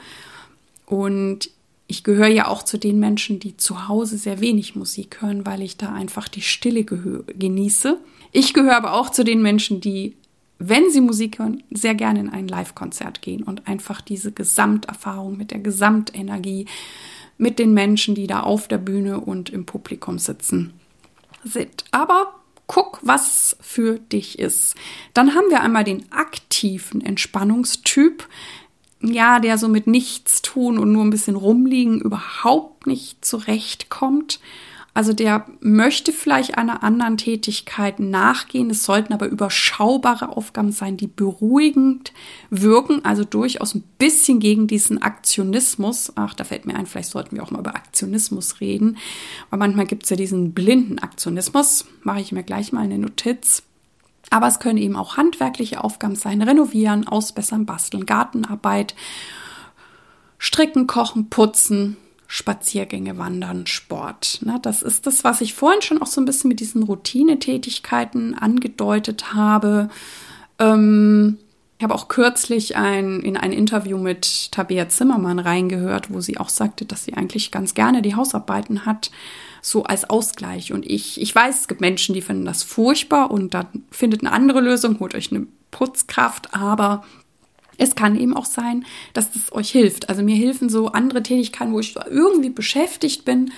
Und 0.85 1.49
ich 1.87 2.03
gehöre 2.03 2.27
ja 2.27 2.47
auch 2.47 2.63
zu 2.63 2.77
den 2.77 2.99
Menschen, 2.99 3.39
die 3.39 3.57
zu 3.57 3.87
Hause 3.87 4.17
sehr 4.17 4.39
wenig 4.39 4.75
Musik 4.75 5.21
hören, 5.21 5.45
weil 5.45 5.61
ich 5.61 5.77
da 5.77 5.93
einfach 5.93 6.27
die 6.27 6.41
Stille 6.41 6.83
genieße. 6.83 7.97
Ich 8.31 8.53
gehöre 8.53 8.75
aber 8.75 8.93
auch 8.93 9.09
zu 9.09 9.23
den 9.23 9.41
Menschen, 9.41 9.81
die 9.81 10.15
wenn 10.59 10.89
Sie 10.89 11.01
Musik 11.01 11.39
hören, 11.39 11.63
sehr 11.71 11.95
gerne 11.95 12.19
in 12.19 12.29
ein 12.29 12.47
Live-Konzert 12.47 13.21
gehen 13.21 13.43
und 13.43 13.67
einfach 13.67 14.01
diese 14.01 14.31
Gesamterfahrung 14.31 15.37
mit 15.37 15.51
der 15.51 15.59
Gesamtenergie, 15.59 16.65
mit 17.37 17.59
den 17.59 17.73
Menschen, 17.73 18.15
die 18.15 18.27
da 18.27 18.41
auf 18.41 18.67
der 18.67 18.79
Bühne 18.79 19.19
und 19.19 19.49
im 19.49 19.65
Publikum 19.65 20.17
sitzen, 20.17 20.73
sind. 21.43 21.85
Aber 21.91 22.33
guck, 22.65 22.99
was 23.01 23.57
für 23.61 23.99
dich 23.99 24.39
ist. 24.39 24.75
Dann 25.13 25.35
haben 25.35 25.49
wir 25.49 25.61
einmal 25.61 25.83
den 25.83 26.11
aktiven 26.11 27.01
Entspannungstyp. 27.01 28.27
Ja, 29.01 29.39
der 29.39 29.59
so 29.59 29.67
mit 29.67 29.85
nichts 29.85 30.41
tun 30.41 30.79
und 30.79 30.91
nur 30.91 31.05
ein 31.05 31.11
bisschen 31.11 31.35
rumliegen 31.35 32.01
überhaupt 32.01 32.87
nicht 32.87 33.23
zurechtkommt. 33.23 34.39
Also 34.97 35.13
der 35.13 35.45
möchte 35.59 36.11
vielleicht 36.11 36.57
einer 36.57 36.81
anderen 36.81 37.17
Tätigkeit 37.17 37.99
nachgehen. 37.99 38.71
Es 38.71 38.83
sollten 38.83 39.13
aber 39.13 39.27
überschaubare 39.27 40.35
Aufgaben 40.35 40.71
sein, 40.71 40.97
die 40.97 41.05
beruhigend 41.05 42.13
wirken, 42.49 43.05
also 43.05 43.23
durchaus 43.23 43.75
ein 43.75 43.83
bisschen 43.99 44.39
gegen 44.39 44.65
diesen 44.65 44.99
Aktionismus. 44.99 46.13
Ach, 46.15 46.33
da 46.33 46.43
fällt 46.43 46.65
mir 46.65 46.73
ein, 46.73 46.87
vielleicht 46.87 47.11
sollten 47.11 47.35
wir 47.35 47.43
auch 47.43 47.51
mal 47.51 47.59
über 47.59 47.75
Aktionismus 47.75 48.59
reden, 48.59 48.97
weil 49.51 49.59
manchmal 49.59 49.85
gibt 49.85 50.05
es 50.05 50.09
ja 50.09 50.15
diesen 50.15 50.53
blinden 50.53 50.97
Aktionismus. 50.97 51.85
Mache 52.01 52.21
ich 52.21 52.31
mir 52.31 52.41
gleich 52.41 52.71
mal 52.71 52.81
eine 52.81 52.97
Notiz. 52.97 53.61
Aber 54.31 54.47
es 54.47 54.57
können 54.57 54.79
eben 54.79 54.95
auch 54.95 55.15
handwerkliche 55.15 55.83
Aufgaben 55.83 56.15
sein, 56.15 56.41
renovieren, 56.41 57.07
ausbessern, 57.07 57.67
basteln, 57.67 58.07
Gartenarbeit, 58.07 58.95
stricken, 60.39 60.87
kochen, 60.87 61.29
putzen, 61.29 61.97
Spaziergänge, 62.27 63.17
Wandern, 63.17 63.67
Sport. 63.67 64.39
Ne, 64.43 64.59
das 64.61 64.83
ist 64.83 65.07
das, 65.07 65.23
was 65.23 65.41
ich 65.41 65.53
vorhin 65.53 65.81
schon 65.81 66.01
auch 66.01 66.07
so 66.07 66.21
ein 66.21 66.25
bisschen 66.25 66.49
mit 66.49 66.59
diesen 66.59 66.83
Routinetätigkeiten 66.83 68.35
angedeutet 68.35 69.33
habe. 69.33 69.89
Ähm, 70.59 71.37
ich 71.77 71.83
habe 71.83 71.93
auch 71.93 72.07
kürzlich 72.07 72.75
ein, 72.75 73.21
in 73.21 73.37
ein 73.37 73.51
Interview 73.51 73.97
mit 73.99 74.51
Tabea 74.51 74.89
Zimmermann 74.89 75.37
reingehört, 75.37 76.11
wo 76.11 76.21
sie 76.21 76.37
auch 76.37 76.49
sagte, 76.49 76.85
dass 76.85 77.03
sie 77.03 77.13
eigentlich 77.13 77.51
ganz 77.51 77.75
gerne 77.75 78.01
die 78.01 78.15
Hausarbeiten 78.15 78.85
hat, 78.85 79.11
so 79.61 79.83
als 79.83 80.09
Ausgleich. 80.09 80.73
Und 80.73 80.89
ich, 80.89 81.21
ich 81.21 81.33
weiß, 81.33 81.61
es 81.61 81.67
gibt 81.67 81.79
Menschen, 81.79 82.15
die 82.15 82.21
finden 82.21 82.45
das 82.45 82.63
furchtbar 82.63 83.29
und 83.29 83.53
dann 83.53 83.67
findet 83.91 84.21
eine 84.21 84.31
andere 84.31 84.59
Lösung, 84.59 84.99
holt 84.99 85.13
euch 85.13 85.31
eine 85.31 85.45
Putzkraft, 85.69 86.55
aber 86.55 87.03
es 87.77 87.95
kann 87.95 88.19
eben 88.19 88.35
auch 88.35 88.45
sein, 88.45 88.85
dass 89.13 89.31
das 89.31 89.51
euch 89.51 89.69
hilft. 89.69 90.09
Also 90.09 90.23
mir 90.23 90.35
helfen 90.35 90.69
so 90.69 90.87
andere 90.87 91.23
Tätigkeiten, 91.23 91.73
wo 91.73 91.79
ich 91.79 91.95
irgendwie 92.09 92.49
beschäftigt 92.49 93.25
bin, 93.25 93.51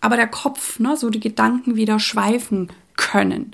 aber 0.00 0.16
der 0.16 0.28
Kopf, 0.28 0.78
ne, 0.78 0.96
so 0.96 1.10
die 1.10 1.20
Gedanken 1.20 1.76
wieder 1.76 1.98
schweifen 1.98 2.68
können. 2.96 3.52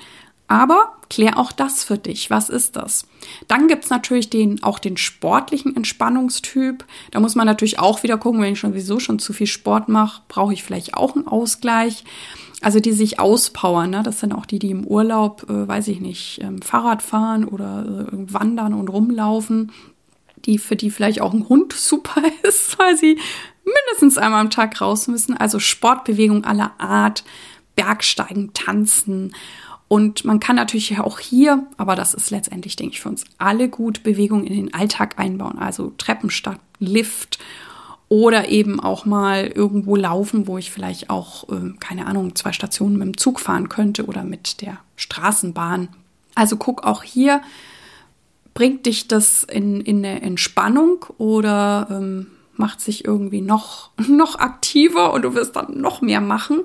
Aber 0.48 0.92
klär 1.08 1.38
auch 1.38 1.52
das 1.52 1.82
für 1.82 1.96
dich. 1.96 2.28
Was 2.28 2.50
ist 2.50 2.76
das? 2.76 3.06
Dann 3.48 3.68
gibt's 3.68 3.88
natürlich 3.88 4.28
den, 4.28 4.62
auch 4.62 4.78
den 4.78 4.98
sportlichen 4.98 5.74
Entspannungstyp. 5.74 6.84
Da 7.10 7.20
muss 7.20 7.34
man 7.34 7.46
natürlich 7.46 7.78
auch 7.78 8.02
wieder 8.02 8.18
gucken, 8.18 8.42
wenn 8.42 8.52
ich 8.52 8.60
sowieso 8.60 8.98
schon 8.98 9.18
zu 9.18 9.32
viel 9.32 9.46
Sport 9.46 9.88
mache, 9.88 10.22
brauche 10.28 10.52
ich 10.52 10.62
vielleicht 10.62 10.94
auch 10.94 11.16
einen 11.16 11.26
Ausgleich. 11.26 12.04
Also 12.60 12.80
die 12.80 12.92
sich 12.92 13.18
auspowern, 13.18 13.90
ne? 13.90 14.02
das 14.04 14.20
sind 14.20 14.32
auch 14.32 14.46
die, 14.46 14.58
die 14.58 14.70
im 14.70 14.86
Urlaub, 14.86 15.48
äh, 15.50 15.66
weiß 15.66 15.88
ich 15.88 16.00
nicht, 16.00 16.40
ähm, 16.42 16.62
Fahrrad 16.62 17.02
fahren 17.02 17.44
oder 17.44 18.08
äh, 18.12 18.32
wandern 18.32 18.72
und 18.74 18.88
rumlaufen 18.88 19.72
die 20.44 20.58
für 20.58 20.76
die 20.76 20.90
vielleicht 20.90 21.20
auch 21.20 21.32
ein 21.32 21.48
Hund 21.48 21.72
super 21.72 22.22
ist, 22.42 22.78
weil 22.78 22.96
sie 22.96 23.18
mindestens 23.64 24.18
einmal 24.18 24.40
am 24.40 24.50
Tag 24.50 24.80
raus 24.80 25.08
müssen. 25.08 25.36
Also 25.36 25.58
Sportbewegung 25.58 26.44
aller 26.44 26.72
Art, 26.78 27.24
Bergsteigen, 27.76 28.52
Tanzen. 28.54 29.34
Und 29.88 30.24
man 30.24 30.40
kann 30.40 30.56
natürlich 30.56 30.98
auch 30.98 31.18
hier, 31.18 31.66
aber 31.76 31.96
das 31.96 32.14
ist 32.14 32.30
letztendlich, 32.30 32.76
denke 32.76 32.94
ich, 32.94 33.00
für 33.00 33.10
uns 33.10 33.24
alle 33.38 33.68
gut, 33.68 34.02
Bewegung 34.02 34.44
in 34.44 34.54
den 34.54 34.74
Alltag 34.74 35.18
einbauen. 35.18 35.58
Also 35.58 35.92
Treppenstadt, 35.98 36.60
Lift 36.78 37.38
oder 38.08 38.48
eben 38.48 38.80
auch 38.80 39.06
mal 39.06 39.46
irgendwo 39.46 39.96
laufen, 39.96 40.46
wo 40.46 40.58
ich 40.58 40.70
vielleicht 40.70 41.08
auch, 41.08 41.48
äh, 41.48 41.72
keine 41.80 42.06
Ahnung, 42.06 42.34
zwei 42.34 42.52
Stationen 42.52 42.98
mit 42.98 43.06
dem 43.06 43.16
Zug 43.16 43.40
fahren 43.40 43.68
könnte 43.68 44.04
oder 44.04 44.22
mit 44.22 44.60
der 44.60 44.78
Straßenbahn. 44.96 45.88
Also 46.34 46.56
guck 46.56 46.84
auch 46.84 47.02
hier, 47.02 47.40
bringt 48.54 48.86
dich 48.86 49.08
das 49.08 49.44
in, 49.44 49.80
in 49.80 50.04
eine 50.04 50.22
Entspannung 50.22 51.06
oder 51.18 51.88
ähm, 51.90 52.28
macht 52.54 52.80
sich 52.80 53.04
irgendwie 53.04 53.40
noch, 53.40 53.90
noch 54.08 54.38
aktiver 54.38 55.12
und 55.12 55.22
du 55.22 55.34
wirst 55.34 55.56
dann 55.56 55.80
noch 55.80 56.00
mehr 56.00 56.20
machen? 56.20 56.60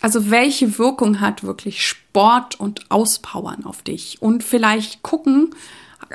Also 0.00 0.30
welche 0.30 0.78
Wirkung 0.78 1.20
hat 1.20 1.42
wirklich 1.44 1.86
Sport 1.86 2.58
und 2.58 2.90
Auspowern 2.90 3.64
auf 3.64 3.82
dich? 3.82 4.22
Und 4.22 4.42
vielleicht 4.42 5.02
gucken, 5.02 5.54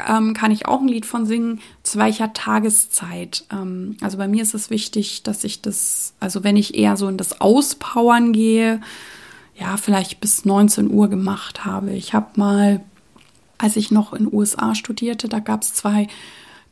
ähm, 0.07 0.33
kann 0.33 0.51
ich 0.51 0.67
auch 0.67 0.81
ein 0.81 0.87
Lied 0.87 1.05
von 1.05 1.25
singen, 1.25 1.61
zu 1.83 1.99
welcher 1.99 2.33
Tageszeit. 2.33 3.45
Ähm, 3.51 3.97
also 4.01 4.17
bei 4.17 4.27
mir 4.27 4.41
ist 4.41 4.55
es 4.55 4.69
wichtig, 4.69 5.23
dass 5.23 5.43
ich 5.43 5.61
das, 5.61 6.13
also 6.19 6.43
wenn 6.43 6.57
ich 6.57 6.75
eher 6.75 6.97
so 6.97 7.07
in 7.07 7.17
das 7.17 7.39
Auspowern 7.41 8.33
gehe, 8.33 8.81
ja, 9.57 9.77
vielleicht 9.77 10.19
bis 10.19 10.43
19 10.43 10.91
Uhr 10.91 11.07
gemacht 11.07 11.63
habe. 11.63 11.91
Ich 11.91 12.13
habe 12.13 12.27
mal 12.35 12.83
als 13.57 13.75
ich 13.75 13.91
noch 13.91 14.13
in 14.13 14.31
USA 14.31 14.75
studierte, 14.75 15.29
da 15.29 15.39
gab 15.39 15.61
es 15.61 15.73
zwei 15.73 16.07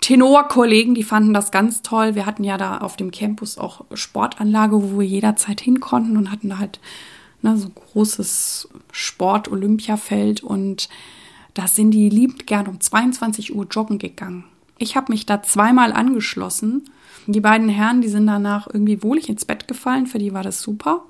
Tenorkollegen, 0.02 0.96
die 0.96 1.04
fanden 1.04 1.34
das 1.34 1.52
ganz 1.52 1.82
toll. 1.82 2.16
Wir 2.16 2.26
hatten 2.26 2.44
ja 2.44 2.58
da 2.58 2.80
auf 2.80 2.98
dem 2.98 3.12
Campus 3.12 3.58
auch 3.58 3.86
Sportanlage, 3.94 4.82
wo 4.84 5.00
wir 5.00 5.08
jederzeit 5.08 5.62
hin 5.62 5.80
konnten 5.80 6.18
und 6.18 6.30
hatten 6.30 6.50
da 6.50 6.58
halt 6.58 6.80
ne, 7.42 7.56
so 7.58 7.70
großes 7.70 8.68
Sport-Olympiafeld 8.92 10.44
und 10.44 10.90
da 11.54 11.68
sind 11.68 11.92
die 11.92 12.10
liebend 12.10 12.48
gern 12.48 12.68
um 12.68 12.82
22 12.82 13.56
Uhr 13.56 13.66
joggen 13.70 14.00
gegangen. 14.00 14.44
Ich 14.78 14.96
habe 14.96 15.12
mich 15.12 15.26
da 15.26 15.42
zweimal 15.44 15.94
angeschlossen. 15.94 16.90
Die 17.28 17.40
beiden 17.40 17.70
Herren, 17.70 18.02
die 18.02 18.10
sind 18.10 18.28
danach 18.28 18.68
irgendwie 18.68 19.04
wohlig 19.04 19.30
ins 19.30 19.46
Bett 19.46 19.68
gefallen, 19.68 20.08
für 20.08 20.20
die 20.20 20.34
war 20.34 20.44
das 20.44 20.62
super. 20.62 21.04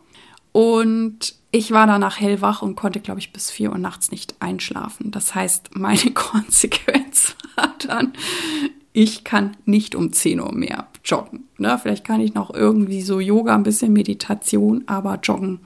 Und 0.51 1.36
ich 1.53 1.69
war 1.69 1.85
danach 1.85 2.19
hellwach 2.19 2.63
und 2.63 2.75
konnte, 2.75 2.99
glaube 2.99 3.19
ich, 3.19 3.31
bis 3.31 3.51
vier 3.51 3.71
Uhr 3.71 3.77
nachts 3.77 4.09
nicht 4.09 4.35
einschlafen. 4.39 5.11
Das 5.11 5.35
heißt, 5.35 5.77
meine 5.77 6.11
Konsequenz 6.13 7.35
war 7.55 7.75
dann, 7.77 8.13
ich 8.91 9.23
kann 9.23 9.55
nicht 9.63 9.93
um 9.93 10.11
10 10.11 10.39
Uhr 10.39 10.51
mehr 10.51 10.87
joggen. 11.05 11.43
Ne? 11.59 11.79
Vielleicht 11.79 12.05
kann 12.05 12.21
ich 12.21 12.33
noch 12.33 12.51
irgendwie 12.51 13.03
so 13.03 13.19
Yoga, 13.19 13.53
ein 13.53 13.61
bisschen 13.61 13.93
Meditation, 13.93 14.83
aber 14.87 15.19
joggen 15.21 15.59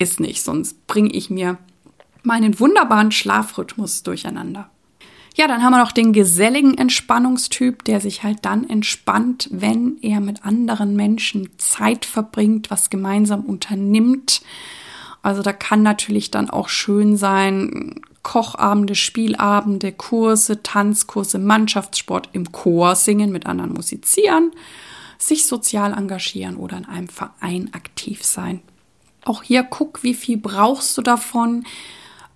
ist 0.00 0.18
nicht. 0.18 0.42
Sonst 0.42 0.84
bringe 0.88 1.10
ich 1.10 1.30
mir 1.30 1.58
meinen 2.24 2.58
wunderbaren 2.58 3.12
Schlafrhythmus 3.12 4.02
durcheinander. 4.02 4.68
Ja, 5.36 5.46
dann 5.46 5.62
haben 5.62 5.72
wir 5.72 5.78
noch 5.78 5.92
den 5.92 6.12
geselligen 6.12 6.76
Entspannungstyp, 6.76 7.84
der 7.84 8.00
sich 8.00 8.24
halt 8.24 8.38
dann 8.42 8.68
entspannt, 8.68 9.48
wenn 9.52 9.96
er 10.02 10.18
mit 10.18 10.44
anderen 10.44 10.96
Menschen 10.96 11.50
Zeit 11.56 12.04
verbringt, 12.04 12.68
was 12.72 12.90
gemeinsam 12.90 13.44
unternimmt. 13.44 14.42
Also 15.22 15.42
da 15.42 15.52
kann 15.52 15.82
natürlich 15.82 16.30
dann 16.30 16.50
auch 16.50 16.68
schön 16.68 17.16
sein, 17.16 18.00
Kochabende, 18.22 18.94
Spielabende, 18.94 19.92
Kurse, 19.92 20.62
Tanzkurse, 20.62 21.38
Mannschaftssport 21.38 22.30
im 22.32 22.52
Chor 22.52 22.94
singen, 22.94 23.32
mit 23.32 23.46
anderen 23.46 23.72
musizieren, 23.72 24.52
sich 25.18 25.46
sozial 25.46 25.92
engagieren 25.92 26.56
oder 26.56 26.76
in 26.76 26.84
einem 26.86 27.08
Verein 27.08 27.70
aktiv 27.72 28.24
sein. 28.24 28.60
Auch 29.24 29.42
hier 29.42 29.62
guck, 29.62 30.02
wie 30.02 30.14
viel 30.14 30.38
brauchst 30.38 30.96
du 30.96 31.02
davon? 31.02 31.64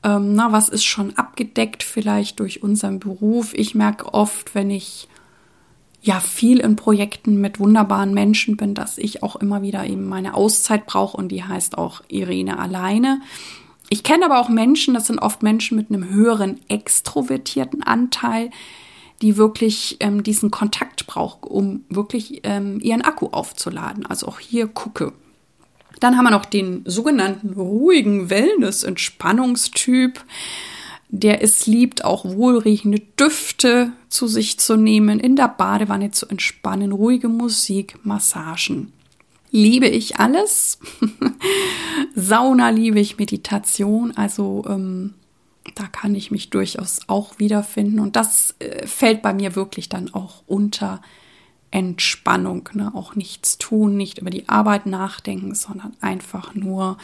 ähm, 0.05 0.35
na, 0.35 0.53
was 0.53 0.69
ist 0.69 0.85
schon 0.85 1.17
abgedeckt 1.17 1.83
vielleicht 1.83 2.39
durch 2.39 2.63
unseren 2.63 3.01
Beruf. 3.01 3.55
Ich 3.55 3.75
merke 3.75 4.13
oft, 4.13 4.55
wenn 4.55 4.71
ich 4.71 5.09
ja 6.05 6.21
viel 6.21 6.61
in 6.61 6.77
Projekten 6.77 7.41
mit 7.41 7.59
wunderbaren 7.59 8.13
Menschen 8.13 8.57
bin, 8.59 8.75
dass 8.75 8.99
ich 8.99 9.23
auch 9.23 9.37
immer 9.37 9.63
wieder 9.63 9.87
eben 9.87 10.07
meine 10.07 10.35
Auszeit 10.35 10.87
brauche 10.87 11.17
und 11.17 11.29
die 11.31 11.43
heißt 11.43 11.79
auch 11.79 12.03
Irene 12.09 12.59
alleine. 12.59 13.23
Ich 13.89 14.03
kenne 14.03 14.27
aber 14.27 14.39
auch 14.39 14.51
Menschen, 14.51 14.93
das 14.95 15.07
sind 15.07 15.19
oft 15.19 15.43
Menschen 15.43 15.77
mit 15.77 15.89
einem 15.89 16.11
höheren 16.11 16.61
extrovertierten 16.69 17.83
Anteil, 17.83 18.51
die 19.23 19.39
wirklich 19.39 19.97
ähm, 20.01 20.23
diesen 20.23 20.51
Kontakt 20.51 21.07
brauchen, 21.07 21.45
um 21.45 21.85
wirklich 21.89 22.41
ähm, 22.45 22.81
ihren 22.81 23.03
Akku 23.03 23.29
aufzuladen. 23.29 24.05
Also 24.05 24.29
auch 24.29 24.41
hier 24.41 24.67
gucke, 24.67 25.13
dann 26.01 26.19
haben 26.19 26.25
wir 26.25 26.31
noch 26.31 26.45
den 26.45 26.83
sogenannten 26.85 27.55
ruhigen 27.55 28.29
Wellness-Entspannungstyp. 28.29 30.23
Der 31.17 31.45
es 31.45 31.67
liebt, 31.67 32.05
auch 32.05 32.25
wohlriechende 32.25 32.99
Düfte 32.99 33.93
zu 34.09 34.27
sich 34.27 34.59
zu 34.59 34.75
nehmen, 34.75 35.21
in 35.21 35.37
der 35.37 35.47
Badewanne 35.47 36.11
zu 36.11 36.27
entspannen, 36.27 36.91
ruhige 36.91 37.29
Musik, 37.29 37.97
Massagen. 38.03 38.93
Liebe 39.53 39.87
ich 39.87 40.19
alles. 40.19 40.81
Sauna 42.17 42.71
liebe 42.71 42.99
ich, 42.99 43.17
Meditation. 43.17 44.17
Also 44.17 44.65
ähm, 44.69 45.15
da 45.77 45.87
kann 45.87 46.17
ich 46.17 46.33
mich 46.33 46.51
durchaus 46.51 47.03
auch 47.07 47.39
wiederfinden. 47.39 48.01
Und 48.01 48.17
das 48.17 48.57
äh, 48.59 48.85
fällt 48.85 49.23
bei 49.23 49.33
mir 49.33 49.55
wirklich 49.55 49.89
dann 49.89 50.13
auch 50.13 50.43
unter 50.49 51.01
Entspannung, 51.75 52.69
ne? 52.75 52.93
auch 52.95 53.17
nichts 53.17 53.59
tun, 53.59 53.97
nicht 53.97 54.19
über 54.19 54.31
die 54.31 54.49
Arbeit 54.49 54.87
nachdenken, 54.87 55.57
sondern 55.57 55.93
einfach 56.01 56.55
nur 56.55 56.99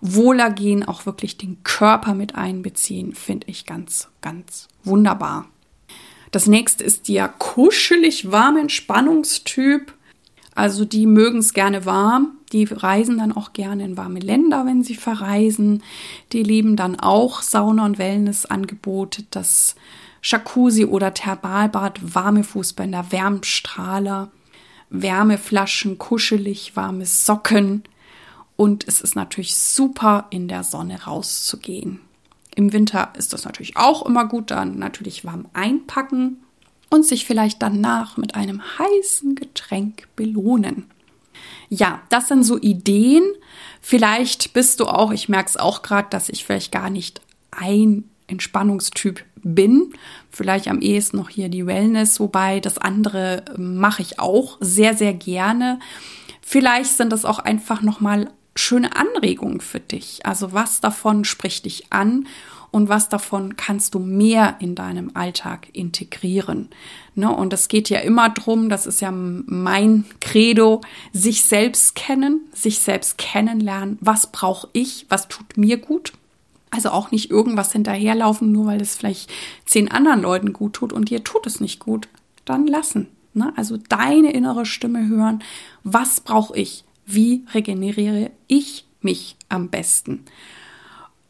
Wohlergehen, 0.00 0.88
auch 0.88 1.04
wirklich 1.04 1.36
den 1.36 1.62
Körper 1.64 2.14
mit 2.14 2.34
einbeziehen, 2.34 3.14
finde 3.14 3.46
ich 3.48 3.66
ganz, 3.66 4.08
ganz 4.22 4.68
wunderbar. 4.84 5.44
Das 6.30 6.46
nächste 6.46 6.82
ist 6.82 7.08
der 7.08 7.28
kuschelig 7.28 8.32
warme 8.32 8.60
Entspannungstyp. 8.60 9.92
Also 10.54 10.86
die 10.86 11.06
mögen 11.06 11.40
es 11.40 11.52
gerne 11.52 11.84
warm, 11.84 12.38
Die 12.52 12.64
reisen 12.64 13.18
dann 13.18 13.32
auch 13.32 13.52
gerne 13.52 13.84
in 13.84 13.96
warme 13.98 14.20
Länder, 14.20 14.64
wenn 14.64 14.82
sie 14.82 14.94
verreisen. 14.94 15.82
Die 16.32 16.42
lieben 16.42 16.76
dann 16.76 16.98
auch 16.98 17.42
Sauna- 17.42 17.84
und 17.84 17.98
Wellnessangebote, 17.98 19.24
das 19.30 19.74
Jacuzzi 20.26 20.84
oder 20.84 21.14
Thermalbad, 21.14 22.14
warme 22.14 22.42
Fußbänder, 22.42 23.12
Wärmstrahler, 23.12 24.32
Wärmeflaschen, 24.90 25.98
kuschelig 25.98 26.74
warme 26.74 27.06
Socken. 27.06 27.84
Und 28.56 28.88
es 28.88 29.00
ist 29.00 29.14
natürlich 29.14 29.56
super, 29.56 30.26
in 30.30 30.48
der 30.48 30.64
Sonne 30.64 31.04
rauszugehen. 31.04 32.00
Im 32.56 32.72
Winter 32.72 33.12
ist 33.16 33.32
das 33.34 33.44
natürlich 33.44 33.76
auch 33.76 34.04
immer 34.04 34.26
gut, 34.26 34.50
dann 34.50 34.78
natürlich 34.78 35.24
warm 35.24 35.46
einpacken 35.52 36.42
und 36.90 37.04
sich 37.04 37.24
vielleicht 37.24 37.62
danach 37.62 38.16
mit 38.16 38.34
einem 38.34 38.62
heißen 38.78 39.36
Getränk 39.36 40.08
belohnen. 40.16 40.90
Ja, 41.68 42.02
das 42.08 42.28
sind 42.28 42.42
so 42.42 42.58
Ideen. 42.58 43.22
Vielleicht 43.80 44.54
bist 44.54 44.80
du 44.80 44.86
auch, 44.86 45.12
ich 45.12 45.28
merke 45.28 45.50
es 45.50 45.56
auch 45.56 45.82
gerade, 45.82 46.08
dass 46.10 46.28
ich 46.28 46.44
vielleicht 46.44 46.72
gar 46.72 46.90
nicht 46.90 47.20
ein 47.52 48.04
Entspannungstyp 48.26 49.24
bin. 49.42 49.92
Vielleicht 50.30 50.68
am 50.68 50.80
ehesten 50.80 51.16
noch 51.16 51.28
hier 51.28 51.48
die 51.48 51.66
Wellness, 51.66 52.20
wobei 52.20 52.60
das 52.60 52.78
andere 52.78 53.44
mache 53.56 54.02
ich 54.02 54.18
auch 54.18 54.58
sehr, 54.60 54.96
sehr 54.96 55.14
gerne. 55.14 55.78
Vielleicht 56.42 56.92
sind 56.96 57.12
das 57.12 57.24
auch 57.24 57.38
einfach 57.38 57.82
nochmal 57.82 58.30
schöne 58.56 58.96
Anregungen 58.96 59.60
für 59.60 59.80
dich. 59.80 60.24
Also 60.24 60.52
was 60.52 60.80
davon 60.80 61.24
spricht 61.24 61.66
dich 61.66 61.92
an 61.92 62.26
und 62.70 62.88
was 62.88 63.08
davon 63.08 63.56
kannst 63.56 63.94
du 63.94 63.98
mehr 63.98 64.56
in 64.58 64.74
deinem 64.74 65.12
Alltag 65.14 65.68
integrieren. 65.72 66.68
Ne? 67.14 67.34
Und 67.34 67.52
es 67.52 67.68
geht 67.68 67.88
ja 67.88 68.00
immer 68.00 68.28
drum, 68.30 68.68
das 68.68 68.86
ist 68.86 69.00
ja 69.00 69.10
mein 69.10 70.04
Credo, 70.20 70.80
sich 71.12 71.44
selbst 71.44 71.94
kennen, 71.94 72.40
sich 72.52 72.80
selbst 72.80 73.18
kennenlernen. 73.18 73.98
Was 74.00 74.32
brauche 74.32 74.68
ich? 74.72 75.06
Was 75.08 75.28
tut 75.28 75.56
mir 75.56 75.78
gut? 75.78 76.12
Also 76.70 76.90
auch 76.90 77.10
nicht 77.10 77.30
irgendwas 77.30 77.72
hinterherlaufen, 77.72 78.52
nur 78.52 78.66
weil 78.66 78.80
es 78.80 78.96
vielleicht 78.96 79.30
zehn 79.64 79.90
anderen 79.90 80.22
Leuten 80.22 80.52
gut 80.52 80.74
tut 80.74 80.92
und 80.92 81.10
dir 81.10 81.24
tut 81.24 81.46
es 81.46 81.60
nicht 81.60 81.78
gut. 81.78 82.08
Dann 82.44 82.66
lassen. 82.66 83.08
Ne? 83.34 83.52
Also 83.56 83.76
deine 83.76 84.32
innere 84.32 84.66
Stimme 84.66 85.06
hören. 85.06 85.42
Was 85.84 86.20
brauche 86.20 86.56
ich? 86.56 86.84
Wie 87.04 87.44
regeneriere 87.54 88.30
ich 88.48 88.86
mich 89.00 89.36
am 89.48 89.68
besten? 89.68 90.24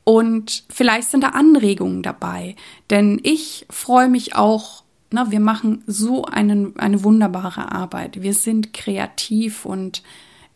Und 0.05 0.65
vielleicht 0.71 1.11
sind 1.11 1.25
da 1.25 1.31
Anregungen 1.31 2.03
dabei, 2.05 2.55
denn 2.91 3.19
ich 3.25 3.67
freue 3.69 4.09
mich 4.09 4.37
auch, 4.37 4.85
na, 5.11 5.33
wir 5.33 5.41
machen 5.41 5.83
so 5.89 6.25
einen, 6.25 6.79
eine 6.79 7.03
wunderbare 7.03 7.73
Arbeit. 7.73 8.23
Wir 8.23 8.33
sind 8.33 8.73
kreativ 8.73 9.65
und 9.65 10.03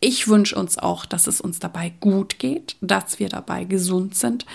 ich 0.01 0.29
wünsche 0.29 0.57
uns 0.57 0.79
auch, 0.79 1.05
dass 1.05 1.27
es 1.27 1.41
uns 1.41 1.59
dabei 1.59 1.93
gut 2.01 2.39
geht, 2.39 2.77
dass 2.81 3.19
wir 3.19 3.29
dabei 3.29 3.65
gesund 3.65 4.15
sind. 4.15 4.47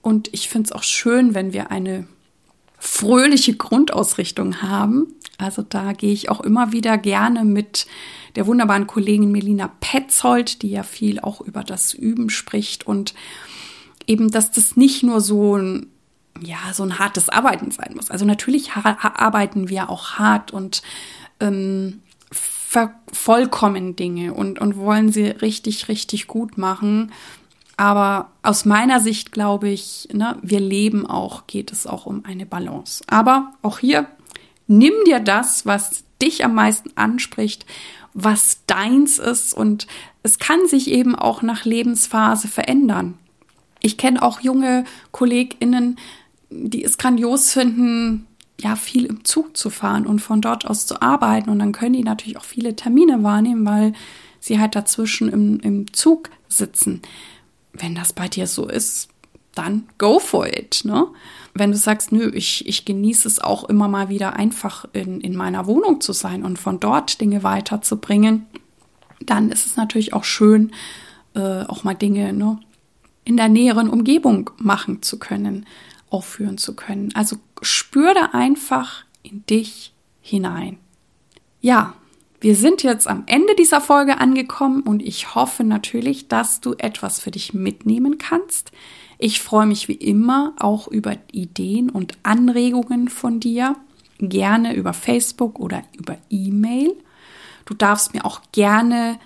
Und 0.00 0.32
ich 0.32 0.48
finde 0.48 0.66
es 0.66 0.72
auch 0.72 0.84
schön, 0.84 1.34
wenn 1.34 1.52
wir 1.52 1.70
eine 1.70 2.06
fröhliche 2.78 3.56
Grundausrichtung 3.56 4.62
haben. 4.62 5.08
Also 5.38 5.62
da 5.62 5.92
gehe 5.92 6.12
ich 6.12 6.30
auch 6.30 6.40
immer 6.40 6.72
wieder 6.72 6.98
gerne 6.98 7.44
mit 7.44 7.86
der 8.36 8.46
wunderbaren 8.46 8.86
Kollegin 8.86 9.32
Melina 9.32 9.72
Petzold, 9.80 10.62
die 10.62 10.70
ja 10.70 10.82
viel 10.82 11.20
auch 11.20 11.40
über 11.40 11.64
das 11.64 11.92
Üben 11.92 12.30
spricht 12.30 12.86
und 12.86 13.14
eben, 14.06 14.30
dass 14.30 14.52
das 14.52 14.76
nicht 14.76 15.02
nur 15.02 15.20
so 15.20 15.56
ein, 15.56 15.88
ja, 16.40 16.58
so 16.72 16.84
ein 16.84 16.98
hartes 16.98 17.28
Arbeiten 17.28 17.70
sein 17.70 17.92
muss. 17.96 18.10
Also 18.10 18.24
natürlich 18.24 18.72
arbeiten 18.72 19.68
wir 19.68 19.90
auch 19.90 20.12
hart 20.12 20.52
und 20.52 20.82
ähm, 21.40 22.02
vervollkommen 22.76 23.96
Dinge 23.96 24.34
und, 24.34 24.58
und 24.58 24.76
wollen 24.76 25.10
sie 25.10 25.24
richtig, 25.24 25.88
richtig 25.88 26.26
gut 26.26 26.58
machen. 26.58 27.10
Aber 27.78 28.32
aus 28.42 28.66
meiner 28.66 29.00
Sicht 29.00 29.32
glaube 29.32 29.70
ich, 29.70 30.08
ne, 30.12 30.36
wir 30.42 30.60
leben 30.60 31.06
auch, 31.06 31.46
geht 31.46 31.72
es 31.72 31.86
auch 31.86 32.04
um 32.04 32.24
eine 32.26 32.44
Balance. 32.44 33.02
Aber 33.06 33.54
auch 33.62 33.78
hier, 33.78 34.06
nimm 34.66 34.92
dir 35.06 35.20
das, 35.20 35.64
was 35.64 36.04
dich 36.20 36.44
am 36.44 36.54
meisten 36.54 36.90
anspricht, 36.96 37.64
was 38.12 38.60
deins 38.66 39.18
ist 39.18 39.54
und 39.54 39.86
es 40.22 40.38
kann 40.38 40.66
sich 40.66 40.90
eben 40.90 41.14
auch 41.14 41.40
nach 41.40 41.64
Lebensphase 41.64 42.48
verändern. 42.48 43.14
Ich 43.80 43.96
kenne 43.96 44.22
auch 44.22 44.40
junge 44.40 44.84
KollegInnen, 45.12 45.98
die 46.50 46.84
es 46.84 46.98
grandios 46.98 47.52
finden, 47.52 48.26
ja, 48.60 48.76
viel 48.76 49.04
im 49.04 49.24
Zug 49.24 49.56
zu 49.56 49.70
fahren 49.70 50.06
und 50.06 50.20
von 50.20 50.40
dort 50.40 50.66
aus 50.66 50.86
zu 50.86 51.02
arbeiten. 51.02 51.50
Und 51.50 51.58
dann 51.58 51.72
können 51.72 51.92
die 51.92 52.02
natürlich 52.02 52.38
auch 52.38 52.44
viele 52.44 52.74
Termine 52.74 53.22
wahrnehmen, 53.22 53.66
weil 53.66 53.92
sie 54.40 54.58
halt 54.58 54.74
dazwischen 54.74 55.28
im, 55.28 55.60
im 55.60 55.92
Zug 55.92 56.30
sitzen. 56.48 57.02
Wenn 57.72 57.94
das 57.94 58.12
bei 58.12 58.28
dir 58.28 58.46
so 58.46 58.66
ist, 58.68 59.08
dann 59.54 59.84
go 59.98 60.18
for 60.18 60.46
it, 60.46 60.82
ne? 60.84 61.06
Wenn 61.54 61.70
du 61.70 61.78
sagst, 61.78 62.12
nö, 62.12 62.30
ich, 62.34 62.68
ich 62.68 62.84
genieße 62.84 63.26
es 63.26 63.38
auch 63.38 63.64
immer 63.64 63.88
mal 63.88 64.10
wieder 64.10 64.34
einfach 64.34 64.84
in, 64.92 65.22
in 65.22 65.34
meiner 65.34 65.66
Wohnung 65.66 66.02
zu 66.02 66.12
sein 66.12 66.44
und 66.44 66.58
von 66.58 66.80
dort 66.80 67.18
Dinge 67.20 67.42
weiterzubringen, 67.42 68.46
dann 69.20 69.50
ist 69.50 69.64
es 69.64 69.76
natürlich 69.76 70.12
auch 70.12 70.24
schön, 70.24 70.72
äh, 71.34 71.62
auch 71.62 71.82
mal 71.82 71.94
Dinge 71.94 72.34
ne, 72.34 72.60
in 73.24 73.38
der 73.38 73.48
näheren 73.48 73.88
Umgebung 73.88 74.50
machen 74.58 75.00
zu 75.00 75.18
können, 75.18 75.64
aufführen 76.10 76.58
zu 76.58 76.76
können. 76.76 77.10
Also 77.14 77.36
spür 77.62 78.14
da 78.14 78.30
einfach 78.32 79.04
in 79.22 79.44
dich 79.46 79.92
hinein. 80.20 80.78
Ja, 81.60 81.94
wir 82.40 82.54
sind 82.54 82.82
jetzt 82.82 83.08
am 83.08 83.24
Ende 83.26 83.54
dieser 83.56 83.80
Folge 83.80 84.18
angekommen 84.18 84.82
und 84.82 85.02
ich 85.02 85.34
hoffe 85.34 85.64
natürlich, 85.64 86.28
dass 86.28 86.60
du 86.60 86.74
etwas 86.74 87.18
für 87.18 87.30
dich 87.30 87.54
mitnehmen 87.54 88.18
kannst. 88.18 88.72
Ich 89.18 89.40
freue 89.40 89.66
mich 89.66 89.88
wie 89.88 89.94
immer 89.94 90.52
auch 90.58 90.88
über 90.88 91.16
Ideen 91.32 91.88
und 91.88 92.18
Anregungen 92.22 93.08
von 93.08 93.40
dir, 93.40 93.76
gerne 94.18 94.74
über 94.74 94.92
Facebook 94.92 95.58
oder 95.58 95.82
über 95.98 96.18
E-Mail. 96.28 96.94
Du 97.64 97.74
darfst 97.74 98.14
mir 98.14 98.24
auch 98.24 98.42
gerne 98.52 99.18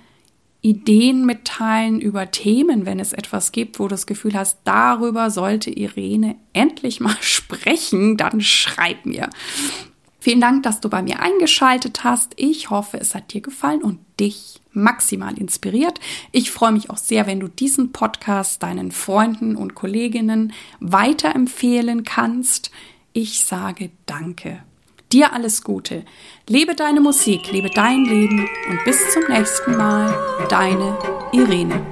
Ideen 0.62 1.25
mitteilen 1.25 2.01
über 2.01 2.31
Themen, 2.31 2.85
wenn 2.85 3.01
es 3.01 3.12
etwas 3.12 3.53
gibt, 3.53 3.79
wo 3.79 3.85
du 3.85 3.90
das 3.90 4.07
Gefühl 4.07 4.35
hast, 4.35 4.59
darüber 4.64 5.31
sollte 5.31 5.70
Irene 5.70 6.37
endlich 6.53 7.01
mal 7.01 7.16
sprechen, 7.20 8.16
dann 8.16 8.40
schreib 8.40 9.07
mir. 9.07 9.31
Vielen 10.23 10.42
Dank, 10.42 10.64
dass 10.64 10.81
du 10.81 10.90
bei 10.90 11.01
mir 11.03 11.20
eingeschaltet 11.20 12.05
hast. 12.05 12.35
Ich 12.37 12.68
hoffe, 12.68 12.99
es 12.99 13.14
hat 13.14 13.33
dir 13.33 13.40
gefallen 13.40 13.83
und 13.83 14.01
dich 14.20 14.61
maximal 14.73 15.37
inspiriert. 15.38 15.99
Ich 16.31 16.51
freue 16.51 16.73
mich 16.73 16.90
auch 16.90 16.99
sehr, 16.99 17.27
wenn 17.27 17.40
du 17.40 17.49
diesen 17.49 17.92
Podcast 17.92 18.62
deinen 18.62 18.92
Freunden 18.92 19.57
und 19.57 19.75
Kolleginnen 19.75 20.53
weiterempfehlen 20.79 22.05
kannst. 22.05 22.70
Ich 23.14 23.44
sage 23.44 23.90
danke. 24.05 24.62
Dir 25.12 25.33
alles 25.33 25.64
Gute. 25.64 26.05
Lebe 26.49 26.77
deine 26.77 27.01
Musik, 27.01 27.51
lebe 27.51 27.68
dein 27.68 28.05
Leben 28.05 28.49
und 28.68 28.85
bis 28.85 29.12
zum 29.12 29.25
nächsten 29.29 29.77
Mal. 29.77 30.14
Deine 30.49 30.96
Irene. 31.33 31.85